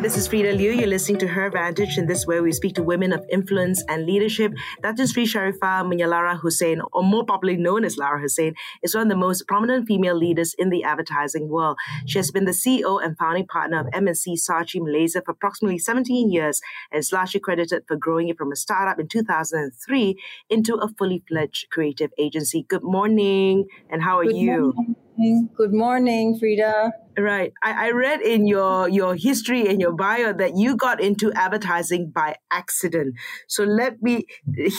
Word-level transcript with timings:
This 0.00 0.16
is 0.16 0.28
Freda 0.28 0.56
Liu. 0.56 0.70
You're 0.70 0.86
listening 0.86 1.18
to 1.18 1.28
Her 1.28 1.50
Vantage, 1.50 1.98
and 1.98 2.08
this 2.08 2.20
is 2.20 2.26
where 2.26 2.42
we 2.42 2.50
speak 2.50 2.74
to 2.76 2.82
women 2.82 3.12
of 3.12 3.24
influence 3.30 3.84
and 3.88 4.06
leadership. 4.06 4.52
Dr. 4.82 5.06
Sri 5.06 5.26
Sharifah 5.26 5.84
Menyalara 5.84 6.38
Hussein, 6.40 6.80
or 6.92 7.02
more 7.02 7.24
popularly 7.24 7.60
known 7.60 7.84
as 7.84 7.98
Lara 7.98 8.20
Hussein, 8.20 8.54
is 8.82 8.94
one 8.94 9.02
of 9.02 9.08
the 9.10 9.16
most 9.16 9.46
prominent 9.46 9.86
female 9.86 10.16
leaders 10.16 10.54
in 10.58 10.70
the 10.70 10.82
advertising 10.82 11.48
world. 11.48 11.76
She 12.06 12.18
has 12.18 12.30
been 12.30 12.46
the 12.46 12.52
CEO 12.52 13.04
and 13.04 13.18
founding 13.18 13.46
partner 13.46 13.80
of 13.80 13.88
M&C 13.92 14.34
Saatchi 14.34 14.80
Malaysia 14.80 15.20
for 15.24 15.32
approximately 15.32 15.78
17 15.78 16.30
years 16.30 16.60
and 16.90 16.98
is 16.98 17.12
largely 17.12 17.40
credited 17.40 17.82
for 17.86 17.96
growing 17.96 18.28
it 18.28 18.38
from 18.38 18.50
a 18.50 18.56
startup 18.56 18.98
in 18.98 19.08
2003 19.08 20.16
into 20.48 20.74
a 20.76 20.88
fully 20.96 21.22
fledged 21.28 21.68
creative 21.70 22.10
agency. 22.18 22.64
Good 22.68 22.82
morning, 22.82 23.66
and 23.90 24.02
how 24.02 24.18
are 24.18 24.24
Good 24.24 24.36
you? 24.36 24.72
Morning. 24.74 24.96
Good 25.16 25.74
morning, 25.74 26.40
Freda. 26.40 26.90
Right. 27.18 27.52
I, 27.62 27.88
I, 27.88 27.90
read 27.90 28.22
in 28.22 28.46
your 28.46 28.88
your 28.88 29.14
history 29.14 29.68
and 29.68 29.78
your 29.78 29.92
bio 29.92 30.32
that 30.32 30.56
you 30.56 30.74
got 30.74 31.02
into 31.02 31.30
advertising 31.34 32.10
by 32.10 32.36
accident. 32.50 33.16
So 33.46 33.64
let 33.64 34.02
me 34.02 34.24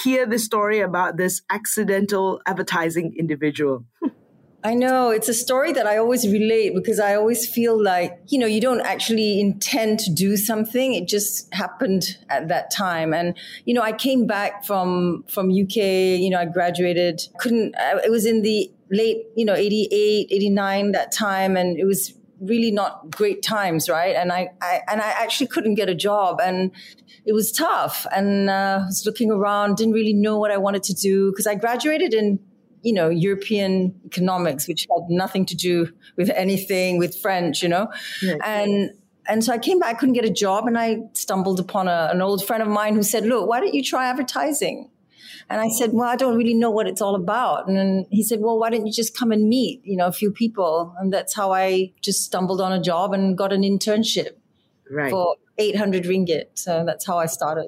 hear 0.04 0.26
the 0.26 0.40
story 0.40 0.80
about 0.80 1.18
this 1.18 1.44
accidental 1.52 2.42
advertising 2.48 3.14
individual. 3.18 3.86
I 4.66 4.76
know 4.76 5.10
it's 5.10 5.28
a 5.28 5.34
story 5.34 5.74
that 5.74 5.86
I 5.86 5.98
always 5.98 6.26
relate 6.26 6.74
because 6.74 6.98
I 6.98 7.16
always 7.16 7.48
feel 7.48 7.82
like, 7.82 8.18
you 8.28 8.40
know, 8.40 8.46
you 8.46 8.62
don't 8.62 8.80
actually 8.80 9.42
intend 9.42 10.00
to 10.00 10.14
do 10.14 10.38
something. 10.38 10.94
It 10.94 11.06
just 11.06 11.54
happened 11.54 12.18
at 12.30 12.48
that 12.48 12.72
time. 12.72 13.14
And, 13.14 13.38
you 13.66 13.74
know, 13.74 13.82
I 13.82 13.92
came 13.92 14.26
back 14.26 14.64
from, 14.64 15.26
from 15.28 15.50
UK, 15.50 15.76
you 16.22 16.30
know, 16.30 16.40
I 16.40 16.46
graduated, 16.46 17.24
couldn't, 17.40 17.76
it 17.78 18.10
was 18.10 18.26
in 18.26 18.42
the 18.42 18.72
late, 18.92 19.26
you 19.36 19.46
know, 19.46 19.56
88, 19.56 20.28
89, 20.32 20.92
that 20.92 21.12
time. 21.12 21.58
And 21.58 21.80
it 21.80 21.86
was 21.86 22.14
really 22.44 22.72
not 22.72 23.10
great 23.10 23.42
times, 23.42 23.90
right? 23.90 24.16
And 24.16 24.32
I, 24.32 24.50
I 24.62 24.82
and 24.88 25.02
I 25.02 25.10
actually 25.10 25.48
couldn't 25.48 25.76
get 25.76 25.90
a 25.90 25.96
job, 25.96 26.40
and 26.44 26.72
it 27.26 27.34
was 27.34 27.52
tough. 27.52 28.06
And 28.16 28.50
uh, 28.50 28.80
I 28.82 28.86
was 28.86 29.04
looking 29.06 29.32
around, 29.32 29.78
didn't 29.78 29.94
really 29.94 30.14
know 30.14 30.38
what 30.38 30.52
I 30.52 30.58
wanted 30.58 30.84
to 30.84 30.94
do 30.94 31.32
because 31.32 31.48
I 31.48 31.56
graduated 31.56 32.14
in 32.14 32.40
you 32.82 32.94
know 32.94 33.10
European 33.10 34.00
economics, 34.06 34.68
which 34.68 34.88
had 34.96 35.10
nothing 35.10 35.46
to 35.48 35.56
do 35.56 35.92
with 36.18 36.30
anything 36.32 36.98
with 36.98 37.20
French, 37.20 37.64
you 37.64 37.70
know, 37.70 37.88
and. 38.44 38.92
And 39.26 39.42
so 39.42 39.54
I 39.54 39.58
came 39.58 39.80
back, 39.80 39.96
I 39.96 39.98
couldn't 39.98 40.16
get 40.16 40.26
a 40.26 40.30
job, 40.30 40.68
and 40.68 40.78
I 40.78 40.98
stumbled 41.14 41.58
upon 41.58 41.88
a, 41.88 42.10
an 42.12 42.22
old 42.22 42.46
friend 42.46 42.62
of 42.62 42.68
mine 42.68 42.94
who 42.94 43.04
said, 43.04 43.26
"Look, 43.26 43.48
why 43.48 43.62
don't 43.62 43.74
you 43.74 43.82
try 43.82 44.10
advertising?" 44.10 44.90
And 45.50 45.62
I 45.62 45.70
said, 45.70 45.92
well, 45.94 46.10
I 46.10 46.16
don't 46.16 46.38
really 46.38 46.54
know 46.54 46.72
what 46.72 46.88
it's 46.88 47.02
all 47.02 47.16
about. 47.16 47.68
And 47.68 47.78
then 47.78 48.06
he 48.10 48.24
said, 48.24 48.40
well, 48.42 48.58
why 48.58 48.70
don't 48.70 48.86
you 48.86 48.94
just 48.94 49.18
come 49.18 49.32
and 49.32 49.48
meet, 49.48 49.82
you 49.84 49.98
know, 49.98 50.08
a 50.08 50.12
few 50.12 50.32
people? 50.32 50.96
And 51.00 51.14
that's 51.14 51.34
how 51.34 51.52
I 51.52 51.94
just 52.02 52.24
stumbled 52.24 52.62
on 52.62 52.72
a 52.72 52.82
job 52.82 53.14
and 53.14 53.38
got 53.38 53.54
an 53.54 53.62
internship 53.62 54.32
right. 54.90 55.12
for 55.12 55.36
800 55.58 56.04
ringgit. 56.06 56.46
So 56.56 56.84
that's 56.86 57.06
how 57.06 57.18
I 57.18 57.26
started. 57.26 57.68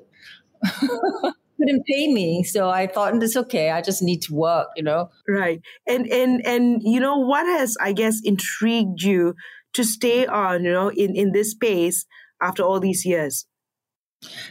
couldn't 1.58 1.86
pay 1.86 2.12
me 2.12 2.44
so 2.44 2.70
i 2.70 2.86
thought 2.86 3.16
it's 3.22 3.36
okay 3.36 3.70
i 3.72 3.82
just 3.82 4.02
need 4.02 4.22
to 4.22 4.34
work 4.34 4.68
you 4.76 4.84
know 4.84 5.10
right 5.28 5.62
and 5.88 6.06
and 6.08 6.46
and 6.46 6.82
you 6.84 7.00
know 7.00 7.18
what 7.18 7.46
has 7.46 7.78
i 7.82 7.94
guess 7.94 8.20
intrigued 8.24 9.02
you 9.02 9.34
to 9.74 9.84
stay 9.84 10.26
on 10.26 10.64
you 10.64 10.72
know 10.72 10.90
in 10.90 11.16
in 11.16 11.32
this 11.32 11.52
space 11.52 12.06
after 12.42 12.64
all 12.64 12.80
these 12.80 13.06
years 13.06 13.46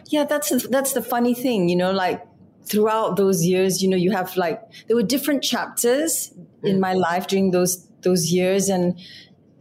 yeah 0.09 0.25
that's 0.25 0.51
that's 0.69 0.93
the 0.93 1.03
funny 1.03 1.35
thing 1.35 1.69
you 1.69 1.77
know 1.77 1.93
like 1.93 2.25
throughout 2.67 3.17
those 3.17 3.45
years, 3.45 3.83
you 3.83 3.89
know, 3.89 3.97
you 3.97 4.11
have 4.13 4.37
like 4.37 4.63
there 4.87 4.97
were 4.97 5.03
different 5.03 5.43
chapters 5.43 6.33
in 6.63 6.77
mm. 6.77 6.81
my 6.81 6.95
life 6.95 7.27
during 7.27 7.51
those 7.51 7.87
those 8.03 8.33
years, 8.33 8.69
and 8.69 8.99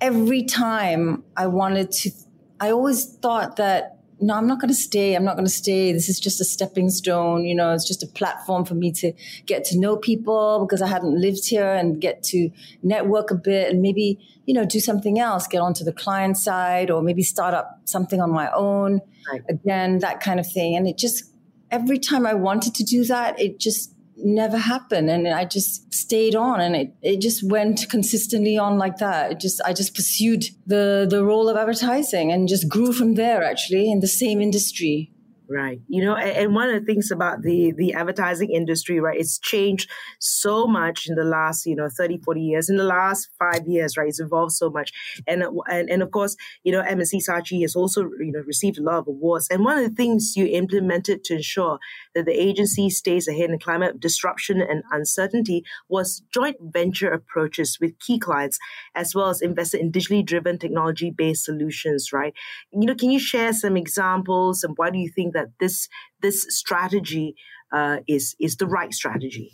every 0.02 0.44
time 0.44 1.24
I 1.38 1.48
wanted 1.48 1.92
to, 1.92 2.12
I 2.60 2.72
always 2.72 3.06
thought 3.06 3.56
that 3.58 3.94
no, 4.24 4.36
I'm 4.36 4.48
not 4.48 4.60
going 4.60 4.70
to 4.70 4.76
stay. 4.76 5.16
I'm 5.16 5.26
not 5.26 5.36
going 5.36 5.46
to 5.46 5.52
stay. 5.52 5.92
This 5.92 6.08
is 6.08 6.18
just 6.20 6.40
a 6.40 6.46
stepping 6.46 6.90
stone. 6.90 7.46
You 7.46 7.56
know, 7.56 7.74
it's 7.74 7.86
just 7.86 8.04
a 8.04 8.08
platform 8.08 8.64
for 8.64 8.74
me 8.74 8.92
to 8.94 9.12
get 9.46 9.66
to 9.66 9.80
know 9.80 9.98
people 9.98 10.66
because 10.66 10.82
I 10.82 10.88
hadn't 10.88 11.20
lived 11.20 11.46
here 11.46 11.74
and 11.74 12.00
get 12.00 12.24
to 12.26 12.50
network 12.82 13.32
a 13.32 13.36
bit 13.36 13.70
and 13.70 13.82
maybe, 13.82 14.18
you 14.46 14.54
know, 14.54 14.66
do 14.66 14.80
something 14.80 15.20
else, 15.20 15.46
get 15.48 15.60
onto 15.60 15.84
the 15.84 15.92
client 15.92 16.38
side 16.38 16.90
or 16.90 17.02
maybe 17.02 17.22
start 17.22 17.54
up 17.54 17.82
something 17.84 18.22
on 18.22 18.32
my 18.32 18.50
own. 18.54 19.02
Right. 19.30 19.42
Again, 19.50 20.00
that 20.00 20.22
kind 20.22 20.40
of 20.40 20.50
thing. 20.50 20.76
And 20.76 20.88
it 20.88 20.98
just 20.98 21.33
every 21.74 21.98
time 21.98 22.26
I 22.28 22.36
wanted 22.36 22.76
to 22.76 22.84
do 22.84 23.04
that, 23.06 23.40
it 23.40 23.60
just 23.60 23.92
never 24.16 24.58
happened. 24.58 25.10
And 25.10 25.28
I 25.28 25.44
just 25.44 25.92
stayed 25.92 26.36
on 26.36 26.62
and 26.62 26.76
it, 26.76 26.96
it 27.02 27.20
just 27.20 27.44
went 27.44 27.90
consistently 27.90 28.58
on 28.58 28.78
like 28.78 28.98
that. 28.98 29.32
It 29.32 29.40
just, 29.40 29.60
I 29.66 29.74
just 29.74 29.96
pursued 29.96 30.46
the, 30.68 31.08
the 31.10 31.26
role 31.26 31.50
of 31.50 31.58
advertising 31.58 32.32
and 32.32 32.48
just 32.48 32.70
grew 32.70 32.94
from 32.94 33.16
there 33.16 33.44
actually 33.44 33.92
in 33.92 34.02
the 34.02 34.08
same 34.08 34.40
industry. 34.40 35.12
Right. 35.50 35.82
You 35.90 36.06
know, 36.06 36.16
and 36.16 36.56
one 36.56 36.70
of 36.70 36.80
the 36.80 36.86
things 36.86 37.12
about 37.12 37.42
the 37.42 37.74
the 37.74 37.94
advertising 37.94 38.52
industry, 38.52 39.02
right, 39.02 39.20
it's 39.20 39.38
changed 39.40 39.90
so 40.20 40.66
much 40.66 41.06
in 41.08 41.16
the 41.16 41.26
last, 41.26 41.66
you 41.66 41.76
know, 41.76 41.90
30, 41.90 42.20
40 42.20 42.42
years. 42.42 42.70
In 42.70 42.78
the 42.78 42.86
last 42.86 43.30
five 43.38 43.68
years, 43.68 43.98
right, 43.98 44.08
it's 44.08 44.22
evolved 44.22 44.54
so 44.54 44.70
much. 44.70 44.94
And 45.28 45.44
uh, 45.44 45.52
and, 45.70 45.90
and 45.90 46.02
of 46.02 46.12
course, 46.12 46.38
you 46.64 46.72
know, 46.72 46.80
M&C 46.80 47.20
Saatchi 47.20 47.62
has 47.62 47.76
also, 47.76 48.04
you 48.20 48.32
know, 48.32 48.40
received 48.48 48.78
a 48.78 48.84
lot 48.84 49.00
of 49.00 49.08
awards. 49.08 49.50
And 49.50 49.66
one 49.66 49.78
of 49.78 49.84
the 49.84 49.96
things 49.96 50.34
you 50.38 50.46
implemented 50.48 51.26
to 51.26 51.36
ensure 51.36 51.78
that 52.16 52.26
the 52.26 52.32
agency 52.32 52.90
stays 52.90 53.28
ahead 53.28 53.50
in 53.50 53.60
climate 53.60 54.00
disruption 54.00 54.62
and 54.62 54.84
uncertainty 54.92 55.66
was 55.90 56.24
joint 56.34 56.56
venture 56.62 57.12
approaches 57.12 57.78
with 57.82 58.00
key 58.00 58.18
clients, 58.18 58.58
as 58.96 59.14
well 59.14 59.28
as 59.30 59.42
invested 59.42 59.82
in 59.82 59.92
digitally 59.92 60.26
driven 60.26 60.58
technology 60.58 61.12
based 61.12 61.44
solutions, 61.44 62.14
right? 62.14 62.34
You 62.72 62.86
know, 62.86 62.96
can 62.96 63.12
you 63.12 63.20
share 63.20 63.52
some 63.52 63.76
examples 63.76 64.64
and 64.64 64.74
why 64.78 64.90
do 64.90 64.98
you 64.98 65.10
think 65.10 65.33
that 65.34 65.48
this 65.60 65.90
this 66.22 66.46
strategy 66.50 67.36
uh, 67.74 67.98
is 68.08 68.36
is 68.40 68.58
the 68.58 68.68
right 68.68 68.94
strategy? 68.94 69.52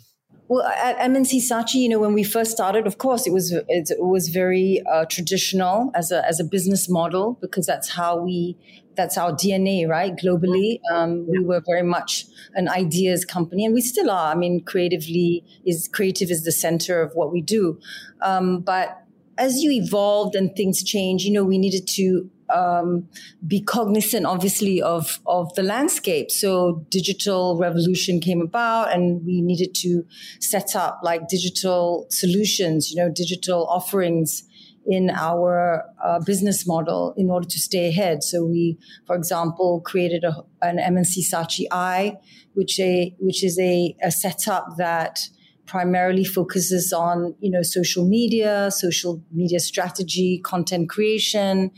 Well, 0.50 0.66
at 0.66 0.96
M&C 0.98 1.38
Saatchi, 1.38 1.76
you 1.76 1.88
know, 1.88 2.00
when 2.00 2.12
we 2.12 2.24
first 2.24 2.50
started, 2.50 2.84
of 2.84 2.98
course, 2.98 3.24
it 3.24 3.32
was 3.32 3.52
it 3.52 3.88
was 4.00 4.30
very 4.30 4.82
uh, 4.92 5.04
traditional 5.04 5.92
as 5.94 6.10
a 6.10 6.26
as 6.26 6.40
a 6.40 6.44
business 6.44 6.88
model 6.88 7.38
because 7.40 7.66
that's 7.66 7.90
how 7.90 8.16
we 8.16 8.56
that's 8.96 9.16
our 9.16 9.32
DNA, 9.32 9.88
right? 9.88 10.16
Globally, 10.16 10.80
um, 10.92 11.24
we 11.28 11.38
were 11.38 11.62
very 11.64 11.84
much 11.84 12.26
an 12.54 12.68
ideas 12.68 13.24
company, 13.24 13.64
and 13.64 13.72
we 13.72 13.80
still 13.80 14.10
are. 14.10 14.32
I 14.32 14.34
mean, 14.34 14.64
creatively 14.64 15.44
is 15.64 15.88
creative 15.92 16.32
is 16.32 16.42
the 16.42 16.52
center 16.52 17.00
of 17.00 17.12
what 17.14 17.32
we 17.32 17.40
do, 17.40 17.78
um, 18.20 18.60
but 18.60 19.04
as 19.38 19.62
you 19.62 19.70
evolved 19.70 20.34
and 20.34 20.54
things 20.54 20.82
changed, 20.82 21.24
you 21.24 21.32
know, 21.32 21.44
we 21.44 21.58
needed 21.58 21.86
to 21.86 22.28
um, 22.54 23.08
be 23.46 23.60
cognizant, 23.60 24.26
obviously, 24.26 24.82
of 24.82 25.20
of 25.26 25.54
the 25.54 25.62
landscape. 25.62 26.30
So 26.30 26.84
digital 26.90 27.56
revolution 27.58 28.20
came 28.20 28.40
about, 28.40 28.92
and 28.92 29.24
we 29.24 29.40
needed 29.40 29.74
to 29.76 30.04
set 30.40 30.76
up 30.76 31.00
like 31.02 31.28
digital 31.28 32.06
solutions, 32.10 32.90
you 32.90 32.96
know, 32.96 33.10
digital 33.10 33.66
offerings 33.66 34.44
in 34.86 35.10
our 35.10 35.84
uh, 36.04 36.20
business 36.20 36.66
model 36.66 37.14
in 37.16 37.30
order 37.30 37.46
to 37.46 37.58
stay 37.58 37.88
ahead. 37.88 38.22
So 38.22 38.44
we, 38.44 38.78
for 39.06 39.14
example, 39.14 39.80
created 39.82 40.24
a, 40.24 40.42
an 40.62 40.78
M&C 40.78 41.22
Saatchi 41.22 41.66
Eye, 41.70 42.18
which 42.54 42.80
a 42.80 43.14
which 43.18 43.44
is 43.44 43.58
a, 43.58 43.94
a 44.02 44.10
setup 44.10 44.76
that 44.78 45.20
primarily 45.66 46.24
focuses 46.24 46.92
on 46.92 47.34
you 47.40 47.50
know 47.50 47.62
social 47.62 48.04
media, 48.04 48.70
social 48.70 49.22
media 49.30 49.60
strategy, 49.60 50.40
content 50.44 50.88
creation, 50.88 51.70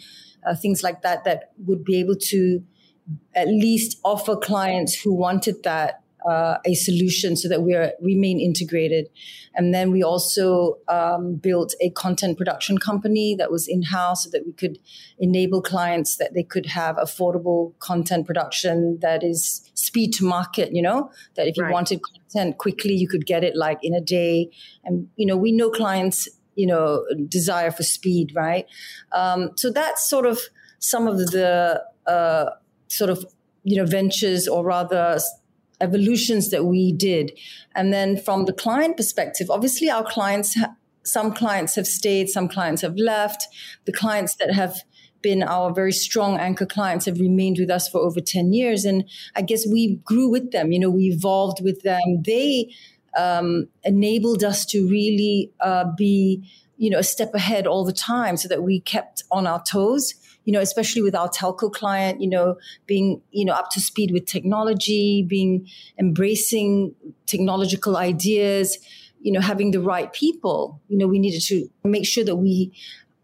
uh, 0.46 0.54
things 0.54 0.82
like 0.82 1.02
that, 1.02 1.24
that 1.24 1.52
would 1.66 1.84
be 1.84 1.98
able 1.98 2.16
to 2.16 2.62
at 3.34 3.48
least 3.48 3.98
offer 4.04 4.36
clients 4.36 4.94
who 4.94 5.12
wanted 5.12 5.62
that 5.64 6.02
uh, 6.28 6.58
a 6.64 6.74
solution 6.74 7.36
so 7.36 7.48
that 7.48 7.62
we 7.62 7.74
are, 7.74 7.92
remain 8.00 8.38
integrated. 8.40 9.08
And 9.54 9.74
then 9.74 9.90
we 9.90 10.02
also 10.02 10.78
um, 10.88 11.34
built 11.34 11.74
a 11.80 11.90
content 11.90 12.38
production 12.38 12.78
company 12.78 13.34
that 13.36 13.50
was 13.50 13.66
in 13.68 13.82
house 13.82 14.24
so 14.24 14.30
that 14.30 14.46
we 14.46 14.52
could 14.52 14.78
enable 15.18 15.60
clients 15.60 16.16
that 16.16 16.32
they 16.32 16.42
could 16.42 16.66
have 16.66 16.96
affordable 16.96 17.78
content 17.80 18.26
production 18.26 18.98
that 19.02 19.22
is 19.22 19.70
speed 19.74 20.12
to 20.14 20.24
market, 20.24 20.72
you 20.72 20.82
know, 20.82 21.10
that 21.34 21.48
if 21.48 21.56
you 21.56 21.64
right. 21.64 21.72
wanted 21.72 22.00
content 22.02 22.58
quickly, 22.58 22.94
you 22.94 23.08
could 23.08 23.26
get 23.26 23.44
it 23.44 23.56
like 23.56 23.78
in 23.82 23.94
a 23.94 24.00
day. 24.00 24.50
And, 24.84 25.08
you 25.16 25.26
know, 25.26 25.36
we 25.36 25.52
know 25.52 25.70
clients 25.70 26.28
you 26.54 26.66
know 26.66 27.04
desire 27.28 27.70
for 27.70 27.82
speed 27.82 28.32
right 28.34 28.66
um, 29.12 29.50
so 29.56 29.70
that's 29.70 30.08
sort 30.08 30.26
of 30.26 30.40
some 30.78 31.06
of 31.06 31.18
the 31.18 31.82
uh, 32.06 32.46
sort 32.88 33.10
of 33.10 33.24
you 33.64 33.76
know 33.76 33.86
ventures 33.86 34.48
or 34.48 34.64
rather 34.64 35.18
evolutions 35.80 36.50
that 36.50 36.64
we 36.64 36.92
did 36.92 37.32
and 37.74 37.92
then 37.92 38.16
from 38.16 38.44
the 38.44 38.52
client 38.52 38.96
perspective 38.96 39.50
obviously 39.50 39.90
our 39.90 40.04
clients 40.04 40.54
ha- 40.54 40.74
some 41.04 41.32
clients 41.32 41.74
have 41.74 41.86
stayed 41.86 42.28
some 42.28 42.48
clients 42.48 42.82
have 42.82 42.96
left 42.96 43.48
the 43.84 43.92
clients 43.92 44.36
that 44.36 44.52
have 44.54 44.76
been 45.22 45.42
our 45.42 45.72
very 45.72 45.92
strong 45.92 46.36
anchor 46.38 46.66
clients 46.66 47.06
have 47.06 47.20
remained 47.20 47.56
with 47.58 47.70
us 47.70 47.88
for 47.88 48.00
over 48.00 48.20
10 48.20 48.52
years. 48.52 48.84
And 48.84 49.08
I 49.34 49.42
guess 49.42 49.66
we 49.66 50.00
grew 50.04 50.28
with 50.28 50.50
them, 50.50 50.72
you 50.72 50.78
know, 50.78 50.90
we 50.90 51.04
evolved 51.04 51.62
with 51.62 51.82
them. 51.82 52.22
They 52.24 52.74
um, 53.16 53.68
enabled 53.84 54.44
us 54.44 54.64
to 54.66 54.88
really 54.88 55.52
uh, 55.60 55.84
be, 55.96 56.42
you 56.76 56.90
know, 56.90 56.98
a 56.98 57.04
step 57.04 57.34
ahead 57.34 57.66
all 57.66 57.84
the 57.84 57.92
time 57.92 58.36
so 58.36 58.48
that 58.48 58.62
we 58.62 58.80
kept 58.80 59.22
on 59.30 59.46
our 59.46 59.62
toes 59.62 60.14
you 60.44 60.52
know, 60.52 60.60
especially 60.60 61.02
with 61.02 61.14
our 61.14 61.28
telco 61.28 61.72
client, 61.72 62.20
you 62.20 62.28
know, 62.28 62.56
being, 62.86 63.22
you 63.30 63.44
know, 63.44 63.52
up 63.52 63.70
to 63.70 63.80
speed 63.80 64.10
with 64.10 64.26
technology, 64.26 65.22
being 65.22 65.68
embracing 65.98 66.94
technological 67.26 67.96
ideas, 67.96 68.78
you 69.20 69.32
know, 69.32 69.40
having 69.40 69.70
the 69.70 69.80
right 69.80 70.12
people. 70.12 70.80
You 70.88 70.98
know, 70.98 71.06
we 71.06 71.18
needed 71.18 71.42
to 71.42 71.68
make 71.84 72.06
sure 72.06 72.24
that 72.24 72.36
we 72.36 72.72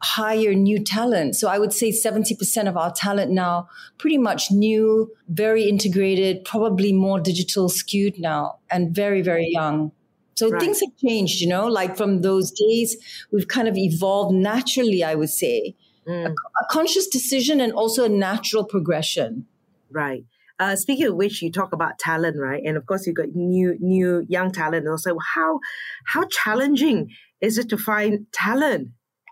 hire 0.01 0.55
new 0.55 0.83
talent. 0.83 1.37
So 1.37 1.49
I 1.49 1.59
would 1.59 1.73
say 1.73 1.91
70% 1.91 2.69
of 2.69 2.77
our 2.77 2.93
talent 2.93 3.33
now 3.33 3.69
pretty 3.99 4.19
much 4.19 4.51
new, 4.51 5.13
very 5.29 5.65
integrated, 5.69 6.45
probably 6.45 6.93
more 6.93 7.19
digital 7.19 7.69
skewed 7.69 8.19
now 8.19 8.59
and 8.71 8.95
very, 8.95 9.23
very 9.23 9.49
young. 9.51 9.93
So 10.37 10.51
right. 10.51 10.61
things 10.61 10.81
have 10.81 10.97
changed, 11.05 11.41
you 11.41 11.49
know, 11.49 11.67
like 11.67 11.97
from 11.97 12.23
those 12.23 12.53
days, 12.53 12.97
we've 13.33 13.49
kind 13.49 13.67
of 13.67 13.77
evolved 13.77 14.33
naturally, 14.33 15.03
I 15.03 15.17
would 15.17 15.31
say 15.31 15.75
mm. 16.07 16.27
a, 16.27 16.31
a, 16.31 16.67
conscious 16.71 17.09
decision 17.09 17.61
and 17.61 17.73
also 17.73 18.05
a 18.05 18.09
natural 18.09 18.65
progression. 18.65 19.47
Right. 19.91 20.25
Uh, 20.61 20.77
speaking 20.77 21.07
of 21.07 21.15
which, 21.15 21.43
you 21.43 21.51
talk 21.51 21.73
about 21.73 21.99
talent, 21.99 22.37
right? 22.39 22.63
And 22.65 22.77
of 22.77 22.87
course, 22.87 23.07
you've 23.07 23.17
got 23.17 23.35
new, 23.35 23.77
new 23.81 24.25
young 24.29 24.53
talent. 24.53 24.85
And 24.85 24.89
also, 24.89 25.17
how 25.35 25.61
how 26.07 26.25
challenging 26.25 27.11
is 27.41 27.59
it 27.59 27.69
to 27.69 27.77
find 27.77 28.27
talent, 28.33 28.89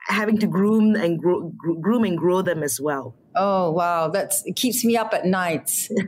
having 0.09 0.39
to 0.39 0.47
groom 0.47 0.95
and 0.95 1.19
grow, 1.19 1.53
groom 1.81 2.05
and 2.05 2.17
grow 2.17 2.43
them 2.43 2.63
as 2.63 2.81
well? 2.81 3.15
Oh 3.35 3.71
wow, 3.71 4.09
that's 4.09 4.45
it 4.47 4.57
keeps 4.57 4.85
me 4.85 4.97
up 4.97 5.13
at 5.13 5.27
night. 5.27 5.89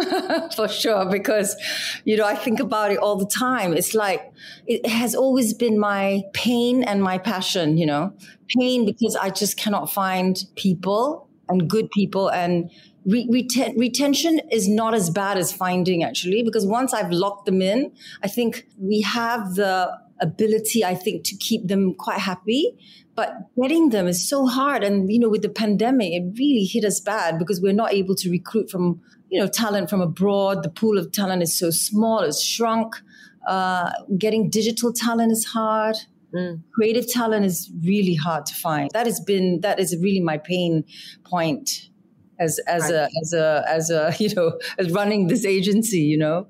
For 0.56 0.68
sure 0.68 1.10
because 1.10 1.56
you 2.04 2.16
know, 2.16 2.24
I 2.24 2.34
think 2.34 2.60
about 2.60 2.92
it 2.92 2.98
all 2.98 3.16
the 3.16 3.26
time. 3.26 3.72
It's 3.72 3.94
like 3.94 4.32
it 4.66 4.86
has 4.86 5.14
always 5.14 5.54
been 5.54 5.78
my 5.78 6.22
pain 6.34 6.82
and 6.82 7.02
my 7.02 7.18
passion, 7.18 7.78
you 7.78 7.86
know. 7.86 8.12
Pain 8.58 8.84
because 8.84 9.16
I 9.16 9.30
just 9.30 9.56
cannot 9.56 9.90
find 9.90 10.44
people 10.56 11.28
and 11.48 11.68
good 11.68 11.90
people 11.90 12.30
and 12.30 12.70
reten- 13.06 13.78
retention 13.78 14.40
is 14.50 14.68
not 14.68 14.94
as 14.94 15.10
bad 15.10 15.38
as 15.38 15.52
finding 15.52 16.04
actually 16.04 16.42
because 16.42 16.66
once 16.66 16.92
I've 16.92 17.10
locked 17.10 17.46
them 17.46 17.62
in, 17.62 17.92
I 18.22 18.28
think 18.28 18.66
we 18.78 19.00
have 19.02 19.54
the 19.54 19.90
ability 20.20 20.84
I 20.84 20.94
think 20.94 21.24
to 21.24 21.36
keep 21.36 21.68
them 21.68 21.94
quite 21.94 22.18
happy 22.18 22.76
but 23.18 23.34
getting 23.60 23.88
them 23.88 24.06
is 24.06 24.28
so 24.28 24.46
hard. 24.46 24.84
And 24.84 25.12
you 25.12 25.18
know 25.18 25.28
with 25.28 25.42
the 25.42 25.48
pandemic 25.48 26.12
it 26.12 26.22
really 26.38 26.64
hit 26.64 26.84
us 26.84 27.00
bad 27.00 27.36
because 27.36 27.60
we're 27.60 27.80
not 27.84 27.92
able 27.92 28.14
to 28.14 28.30
recruit 28.30 28.70
from 28.70 29.00
you 29.28 29.40
know 29.40 29.48
talent 29.48 29.90
from 29.90 30.00
abroad. 30.00 30.62
The 30.62 30.70
pool 30.70 30.96
of 30.98 31.10
talent 31.10 31.42
is 31.42 31.58
so 31.58 31.70
small 31.70 32.20
it's 32.20 32.40
shrunk. 32.40 32.94
Uh, 33.48 33.90
getting 34.16 34.48
digital 34.48 34.92
talent 34.92 35.32
is 35.32 35.44
hard. 35.44 35.96
Mm. 36.32 36.60
creative 36.74 37.08
talent 37.08 37.46
is 37.46 37.72
really 37.82 38.14
hard 38.14 38.44
to 38.46 38.54
find. 38.54 38.90
That 38.92 39.06
has 39.06 39.18
been 39.18 39.62
that 39.62 39.80
is 39.80 39.96
really 40.00 40.20
my 40.20 40.38
pain 40.38 40.84
point 41.24 41.88
as 42.38 42.60
as 42.68 42.82
right. 42.82 42.92
a 42.92 43.10
as 43.20 43.32
a 43.32 43.64
as 43.66 43.90
a 43.90 44.14
you 44.22 44.32
know 44.36 44.58
as 44.78 44.92
running 44.92 45.26
this 45.26 45.44
agency 45.44 46.02
you 46.12 46.18
know 46.18 46.46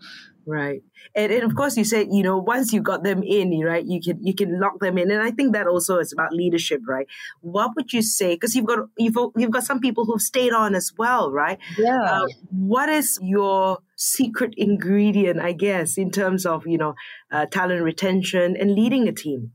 right. 0.49 0.83
And, 1.15 1.31
and 1.31 1.45
of 1.45 1.55
course 1.55 1.77
you 1.77 1.85
said 1.85 2.09
you 2.11 2.23
know 2.23 2.39
once 2.39 2.73
you 2.73 2.81
got 2.81 3.05
them 3.05 3.23
in 3.23 3.61
right 3.61 3.85
you 3.85 4.01
can 4.01 4.19
you 4.25 4.35
can 4.35 4.59
lock 4.59 4.81
them 4.81 4.99
in. 4.99 5.11
And 5.11 5.23
i 5.23 5.31
think 5.31 5.53
that 5.53 5.67
also 5.67 5.99
is 5.99 6.13
about 6.13 6.33
leadership 6.33 6.81
right? 6.89 7.07
What 7.41 7.73
would 7.77 7.93
you 7.93 8.03
say 8.03 8.35
because 8.35 8.55
you've 8.55 8.67
got 8.67 8.81
you've 8.97 9.17
you've 9.37 9.51
got 9.51 9.65
some 9.65 9.81
people 9.81 10.05
who've 10.05 10.21
stayed 10.21 10.53
on 10.53 10.75
as 10.75 10.93
well 10.97 11.31
right? 11.31 11.59
Yeah. 11.77 12.03
Uh, 12.03 12.27
what 12.51 12.89
is 12.89 13.19
your 13.23 13.79
secret 13.97 14.55
ingredient 14.57 15.41
i 15.41 15.51
guess 15.51 15.99
in 15.99 16.09
terms 16.09 16.47
of 16.47 16.65
you 16.69 16.79
know 16.79 16.95
uh, 17.33 17.47
talent 17.47 17.83
retention 17.83 18.57
and 18.57 18.75
leading 18.75 19.07
a 19.09 19.13
team? 19.13 19.53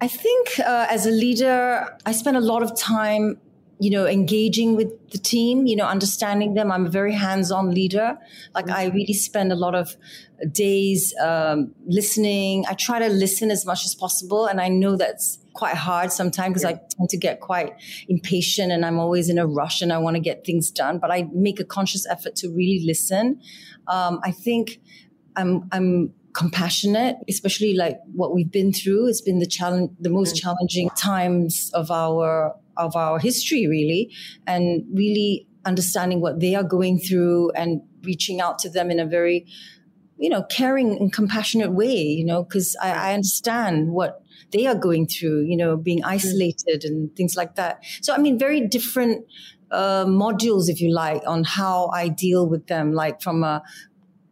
I 0.00 0.08
think 0.08 0.58
uh, 0.58 0.86
as 0.90 1.06
a 1.06 1.10
leader, 1.10 1.96
I 2.04 2.12
spend 2.12 2.36
a 2.36 2.40
lot 2.40 2.62
of 2.62 2.76
time 2.78 3.40
you 3.78 3.90
know, 3.90 4.06
engaging 4.06 4.76
with 4.76 5.10
the 5.10 5.18
team, 5.18 5.66
you 5.66 5.76
know, 5.76 5.86
understanding 5.86 6.54
them. 6.54 6.70
I'm 6.70 6.86
a 6.86 6.88
very 6.88 7.12
hands-on 7.12 7.70
leader. 7.70 8.16
Like 8.54 8.70
I 8.70 8.86
really 8.86 9.12
spend 9.14 9.52
a 9.52 9.56
lot 9.56 9.74
of 9.74 9.96
days 10.50 11.14
um, 11.20 11.74
listening. 11.86 12.64
I 12.68 12.74
try 12.74 12.98
to 12.98 13.08
listen 13.08 13.50
as 13.50 13.66
much 13.66 13.84
as 13.84 13.94
possible, 13.94 14.46
and 14.46 14.60
I 14.60 14.68
know 14.68 14.96
that's 14.96 15.38
quite 15.54 15.76
hard 15.76 16.12
sometimes 16.12 16.54
because 16.54 16.62
yeah. 16.64 16.76
I 16.76 16.80
tend 16.96 17.08
to 17.10 17.16
get 17.16 17.40
quite 17.40 17.74
impatient 18.08 18.72
and 18.72 18.84
I'm 18.84 18.98
always 18.98 19.28
in 19.28 19.38
a 19.38 19.46
rush 19.46 19.82
and 19.82 19.92
I 19.92 19.98
want 19.98 20.16
to 20.16 20.20
get 20.20 20.44
things 20.44 20.70
done. 20.70 20.98
But 20.98 21.12
I 21.12 21.28
make 21.32 21.60
a 21.60 21.64
conscious 21.64 22.06
effort 22.06 22.34
to 22.36 22.48
really 22.48 22.82
listen. 22.84 23.40
Um, 23.86 24.20
I 24.24 24.32
think 24.32 24.80
I'm 25.36 25.68
I'm 25.72 26.12
compassionate, 26.32 27.16
especially 27.28 27.74
like 27.74 27.98
what 28.12 28.34
we've 28.34 28.50
been 28.50 28.72
through. 28.72 29.08
It's 29.08 29.20
been 29.20 29.38
the 29.38 29.46
challenge, 29.46 29.92
the 30.00 30.10
most 30.10 30.34
mm. 30.34 30.40
challenging 30.40 30.90
times 30.90 31.70
of 31.72 31.90
our 31.90 32.56
of 32.76 32.96
our 32.96 33.18
history, 33.18 33.66
really, 33.66 34.10
and 34.46 34.84
really 34.92 35.46
understanding 35.64 36.20
what 36.20 36.40
they 36.40 36.54
are 36.54 36.62
going 36.62 36.98
through 36.98 37.50
and 37.52 37.80
reaching 38.02 38.40
out 38.40 38.58
to 38.60 38.68
them 38.68 38.90
in 38.90 39.00
a 39.00 39.06
very, 39.06 39.46
you 40.18 40.28
know, 40.28 40.42
caring 40.44 40.98
and 40.98 41.12
compassionate 41.12 41.72
way, 41.72 41.96
you 41.96 42.24
know, 42.24 42.44
because 42.44 42.76
I, 42.82 42.90
I, 42.90 43.14
understand 43.14 43.90
what 43.90 44.22
they 44.52 44.66
are 44.66 44.74
going 44.74 45.06
through, 45.06 45.44
you 45.44 45.56
know, 45.56 45.76
being 45.76 46.02
mm. 46.02 46.06
isolated 46.06 46.84
and 46.84 47.14
things 47.16 47.36
like 47.36 47.56
that. 47.56 47.82
So, 48.02 48.12
I 48.14 48.18
mean, 48.18 48.38
very 48.38 48.60
different 48.60 49.26
uh, 49.70 50.04
modules, 50.04 50.68
if 50.68 50.80
you 50.80 50.94
like, 50.94 51.22
on 51.26 51.44
how 51.44 51.88
I 51.88 52.08
deal 52.08 52.46
with 52.46 52.66
them, 52.66 52.92
like 52.92 53.22
from 53.22 53.42
a, 53.42 53.62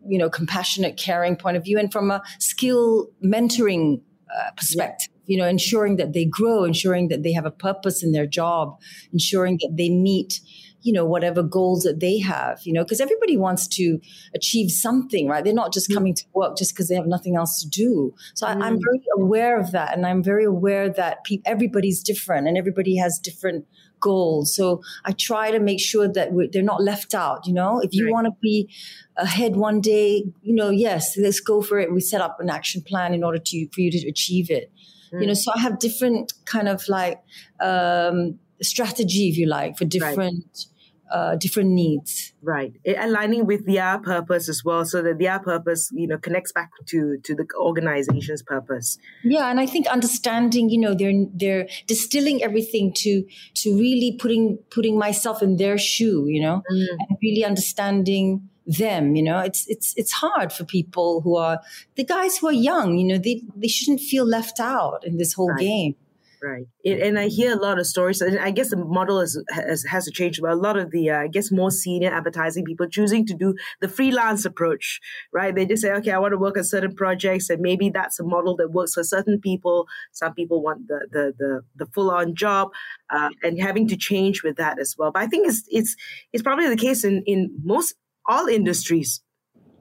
you 0.06 0.18
know, 0.18 0.28
compassionate, 0.28 0.96
caring 0.96 1.36
point 1.36 1.56
of 1.56 1.64
view 1.64 1.78
and 1.78 1.90
from 1.90 2.10
a 2.10 2.22
skill 2.38 3.08
mentoring 3.24 4.02
uh, 4.34 4.50
perspective 4.56 5.11
you 5.26 5.38
know, 5.38 5.46
ensuring 5.46 5.96
that 5.96 6.12
they 6.12 6.24
grow, 6.24 6.64
ensuring 6.64 7.08
that 7.08 7.22
they 7.22 7.32
have 7.32 7.46
a 7.46 7.50
purpose 7.50 8.02
in 8.02 8.12
their 8.12 8.26
job, 8.26 8.78
ensuring 9.12 9.58
that 9.62 9.74
they 9.76 9.88
meet, 9.88 10.40
you 10.82 10.92
know, 10.92 11.04
whatever 11.04 11.42
goals 11.42 11.82
that 11.84 12.00
they 12.00 12.18
have, 12.18 12.60
you 12.64 12.72
know, 12.72 12.82
because 12.82 13.00
everybody 13.00 13.36
wants 13.36 13.66
to 13.68 14.00
achieve 14.34 14.70
something, 14.70 15.28
right? 15.28 15.44
They're 15.44 15.54
not 15.54 15.72
just 15.72 15.88
mm. 15.88 15.94
coming 15.94 16.14
to 16.14 16.24
work 16.34 16.56
just 16.56 16.74
because 16.74 16.88
they 16.88 16.96
have 16.96 17.06
nothing 17.06 17.36
else 17.36 17.62
to 17.62 17.68
do. 17.68 18.14
So 18.34 18.46
mm. 18.46 18.62
I, 18.62 18.68
am 18.68 18.78
very 18.82 19.04
aware 19.16 19.58
of 19.58 19.70
that. 19.72 19.96
And 19.96 20.04
I'm 20.04 20.22
very 20.22 20.44
aware 20.44 20.88
that 20.88 21.24
pe- 21.24 21.42
everybody's 21.44 22.02
different 22.02 22.48
and 22.48 22.58
everybody 22.58 22.96
has 22.96 23.20
different 23.22 23.64
goals. 24.00 24.54
So 24.54 24.82
I 25.04 25.12
try 25.12 25.52
to 25.52 25.60
make 25.60 25.80
sure 25.80 26.08
that 26.08 26.30
they're 26.52 26.62
not 26.62 26.82
left 26.82 27.14
out. 27.14 27.46
You 27.46 27.54
know, 27.54 27.80
if 27.80 27.94
you 27.94 28.06
right. 28.06 28.12
want 28.12 28.26
to 28.26 28.32
be 28.42 28.68
ahead 29.16 29.56
one 29.56 29.80
day, 29.80 30.24
you 30.42 30.54
know, 30.54 30.70
yes, 30.70 31.16
let's 31.16 31.40
go 31.40 31.62
for 31.62 31.78
it. 31.78 31.92
We 31.92 32.00
set 32.00 32.20
up 32.20 32.38
an 32.40 32.50
action 32.50 32.82
plan 32.82 33.14
in 33.14 33.22
order 33.22 33.38
to 33.38 33.68
for 33.72 33.80
you 33.80 33.90
to 33.92 34.08
achieve 34.08 34.50
it. 34.50 34.70
Mm. 35.12 35.20
You 35.20 35.26
know, 35.28 35.34
so 35.34 35.52
I 35.54 35.60
have 35.60 35.78
different 35.78 36.32
kind 36.44 36.68
of 36.68 36.88
like 36.88 37.20
um, 37.60 38.38
strategy, 38.62 39.28
if 39.28 39.36
you 39.36 39.46
like, 39.46 39.76
for 39.76 39.84
different. 39.84 40.18
Right. 40.18 40.66
Uh, 41.10 41.36
different 41.36 41.68
needs. 41.68 42.32
Right, 42.40 42.72
aligning 42.86 43.44
with 43.44 43.66
their 43.66 43.98
purpose 43.98 44.48
as 44.48 44.64
well, 44.64 44.86
so 44.86 45.02
that 45.02 45.18
their 45.18 45.38
purpose, 45.40 45.90
you 45.92 46.06
know, 46.06 46.16
connects 46.16 46.52
back 46.52 46.70
to 46.86 47.18
to 47.22 47.34
the 47.34 47.44
organization's 47.54 48.42
purpose. 48.42 48.96
Yeah, 49.22 49.50
and 49.50 49.60
I 49.60 49.66
think 49.66 49.86
understanding, 49.88 50.70
you 50.70 50.80
know, 50.80 50.94
they're 50.94 51.26
they're 51.34 51.68
distilling 51.86 52.42
everything 52.42 52.94
to 52.94 53.26
to 53.56 53.76
really 53.76 54.16
putting 54.18 54.56
putting 54.70 54.98
myself 54.98 55.42
in 55.42 55.58
their 55.58 55.76
shoe, 55.76 56.24
you 56.28 56.40
know, 56.40 56.62
mm. 56.72 56.86
and 56.88 57.18
really 57.22 57.44
understanding 57.44 58.48
them 58.78 59.14
you 59.14 59.22
know? 59.22 59.38
It's 59.38 59.66
it's 59.68 59.94
it's 59.96 60.12
hard 60.12 60.52
for 60.52 60.64
people 60.64 61.20
who 61.22 61.36
are 61.36 61.60
the 61.96 62.04
guys 62.04 62.38
who 62.38 62.48
are 62.48 62.52
young 62.52 62.98
you 62.98 63.06
know 63.06 63.18
they 63.18 63.42
they 63.56 63.68
shouldn't 63.68 64.00
feel 64.00 64.24
left 64.24 64.60
out 64.60 65.04
in 65.04 65.16
this 65.16 65.32
whole 65.32 65.50
right. 65.50 65.60
game. 65.60 65.94
Right. 66.42 66.66
It, 66.82 67.00
and 67.00 67.20
i 67.20 67.28
hear 67.28 67.52
a 67.52 67.60
lot 67.60 67.78
of 67.78 67.86
stories 67.86 68.20
and 68.20 68.36
i 68.40 68.50
guess 68.50 68.70
the 68.70 68.76
model 68.76 69.20
is, 69.20 69.40
has, 69.50 69.84
has 69.84 70.06
to 70.06 70.10
change 70.10 70.40
but 70.40 70.50
a 70.50 70.56
lot 70.56 70.76
of 70.76 70.90
the 70.90 71.08
uh, 71.08 71.20
i 71.20 71.28
guess 71.28 71.52
more 71.52 71.70
senior 71.70 72.12
advertising 72.12 72.64
people 72.64 72.88
choosing 72.88 73.24
to 73.26 73.34
do 73.34 73.54
the 73.80 73.86
freelance 73.86 74.44
approach 74.44 75.00
right? 75.32 75.54
They 75.54 75.66
just 75.66 75.82
say 75.82 75.92
okay 75.92 76.10
i 76.10 76.18
want 76.18 76.32
to 76.32 76.38
work 76.38 76.56
on 76.56 76.64
certain 76.64 76.96
projects 76.96 77.48
and 77.48 77.62
maybe 77.62 77.90
that's 77.90 78.18
a 78.18 78.24
model 78.24 78.56
that 78.56 78.72
works 78.72 78.94
for 78.94 79.04
certain 79.04 79.40
people. 79.40 79.86
Some 80.10 80.34
people 80.34 80.62
want 80.62 80.88
the 80.88 81.06
the 81.12 81.32
the, 81.38 81.60
the 81.76 81.86
full-on 81.86 82.34
job 82.34 82.70
uh, 83.10 83.30
and 83.44 83.60
having 83.60 83.86
to 83.88 83.96
change 83.96 84.42
with 84.42 84.56
that 84.56 84.80
as 84.80 84.96
well. 84.98 85.12
But 85.12 85.22
i 85.22 85.28
think 85.28 85.46
it's 85.46 85.62
it's 85.68 85.94
it's 86.32 86.42
probably 86.42 86.68
the 86.68 86.76
case 86.76 87.04
in 87.04 87.22
in 87.24 87.54
most 87.62 87.94
all 88.26 88.46
industries. 88.46 89.22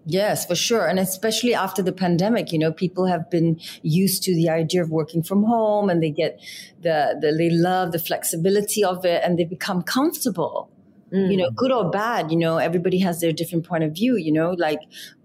Yes, 0.06 0.46
for 0.46 0.56
sure. 0.56 0.88
And 0.88 0.98
especially 0.98 1.54
after 1.54 1.84
the 1.84 1.92
pandemic, 1.92 2.52
you 2.52 2.58
know, 2.58 2.72
people 2.72 3.06
have 3.06 3.30
been 3.30 3.60
used 3.84 4.24
to 4.24 4.34
the 4.34 4.50
idea 4.50 4.82
of 4.82 4.90
working 4.90 5.22
from 5.22 5.44
home 5.44 5.90
and 5.90 6.02
they 6.02 6.10
get 6.10 6.40
the, 6.82 7.18
the 7.22 7.36
they 7.38 7.52
love 7.52 7.92
the 7.92 8.00
flexibility 8.00 8.84
of 8.84 9.06
it 9.06 9.22
and 9.24 9.38
they 9.38 9.46
become 9.46 9.84
comfortable. 9.84 10.72
Mm. 11.14 11.32
You 11.32 11.38
know, 11.38 11.52
good 11.52 11.72
or 11.72 11.92
bad, 11.92 12.32
you 12.32 12.38
know, 12.38 12.58
everybody 12.58 13.00
has 13.00 13.20
their 13.20 13.32
different 13.32 13.66
point 13.68 13.84
of 13.84 13.92
view, 13.92 14.16
you 14.16 14.32
know, 14.32 14.52
like 14.52 14.80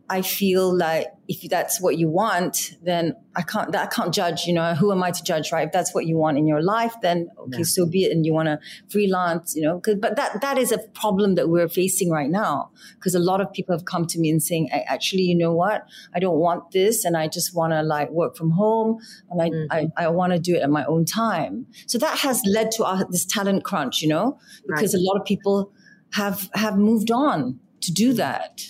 I 0.09 0.23
feel 0.23 0.77
like 0.77 1.09
if 1.27 1.51
that's 1.51 1.81
what 1.81 1.99
you 1.99 2.09
want, 2.09 2.77
then 2.81 3.17
I 3.35 3.43
can't, 3.43 3.75
I 3.75 3.87
can't 3.87 4.15
judge, 4.15 4.47
you 4.47 4.53
know, 4.53 4.75
who 4.75 4.93
am 4.93 5.03
I 5.03 5.11
to 5.11 5.23
judge, 5.25 5.51
right? 5.51 5.67
If 5.67 5.73
that's 5.73 5.93
what 5.93 6.07
you 6.07 6.17
want 6.17 6.39
in 6.39 6.47
your 6.47 6.63
life, 6.63 6.95
then 7.03 7.29
okay, 7.39 7.59
yeah. 7.59 7.65
so 7.65 7.87
be 7.87 8.05
it. 8.05 8.13
And 8.13 8.25
you 8.25 8.33
want 8.33 8.47
to 8.47 8.61
freelance, 8.89 9.57
you 9.57 9.63
know, 9.63 9.83
but 9.85 10.15
that, 10.15 10.41
that 10.41 10.59
is 10.59 10.71
a 10.71 10.79
problem 10.79 11.35
that 11.35 11.49
we're 11.49 11.69
facing 11.69 12.11
right 12.11 12.31
now. 12.31 12.71
Cause 13.01 13.17
a 13.17 13.19
lot 13.19 13.41
of 13.41 13.53
people 13.53 13.75
have 13.75 13.85
come 13.85 14.07
to 14.07 14.21
me 14.21 14.31
and 14.31 14.41
saying, 14.41 14.71
actually, 14.71 15.23
you 15.23 15.35
know 15.35 15.53
what? 15.53 15.89
I 16.15 16.21
don't 16.21 16.39
want 16.39 16.71
this. 16.71 17.05
And 17.05 17.17
I 17.17 17.27
just 17.27 17.53
want 17.53 17.73
to 17.73 17.83
like 17.83 18.11
work 18.11 18.37
from 18.37 18.51
home 18.53 19.01
and 19.31 19.43
I, 19.43 19.51
mm-hmm. 19.51 19.89
I, 19.97 20.05
I 20.05 20.09
want 20.09 20.35
to 20.35 20.39
do 20.39 20.55
it 20.55 20.63
at 20.63 20.71
my 20.71 20.85
own 20.85 21.05
time. 21.05 21.67
So 21.87 21.99
that 21.99 22.19
has 22.19 22.41
led 22.47 22.71
to 22.73 22.85
our, 22.85 23.05
this 23.11 23.25
talent 23.25 23.65
crunch, 23.65 24.03
you 24.03 24.09
know, 24.09 24.39
because 24.69 24.95
right. 24.95 25.01
a 25.01 25.05
lot 25.05 25.21
of 25.21 25.27
people 25.27 25.73
have, 26.13 26.49
have 26.55 26.77
moved 26.77 27.11
on 27.11 27.59
to 27.81 27.93
do 27.93 28.13
that. 28.13 28.63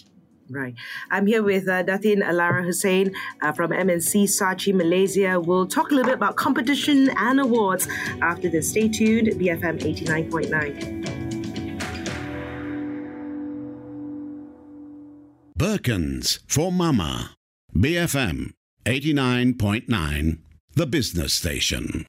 Right. 0.48 0.74
I'm 1.10 1.26
here 1.26 1.42
with 1.42 1.66
uh, 1.68 1.82
Datin 1.82 2.22
Alara 2.22 2.64
Hussein 2.64 3.12
uh, 3.42 3.52
from 3.52 3.72
M&C 3.72 4.24
Saatchi 4.26 4.72
Malaysia. 4.72 5.40
We'll 5.40 5.66
talk 5.66 5.90
a 5.90 5.94
little 5.94 6.10
bit 6.10 6.14
about 6.14 6.36
competition 6.36 7.10
and 7.16 7.40
awards 7.40 7.88
after 8.22 8.48
this. 8.48 8.70
Stay 8.70 8.88
tuned, 8.88 9.28
BFM 9.28 9.80
89.9. 9.80 11.16
Birkins 15.58 16.40
for 16.46 16.70
Mama. 16.70 17.34
BFM 17.74 18.52
89.9, 18.84 20.38
the 20.74 20.86
business 20.86 21.34
station. 21.34 22.06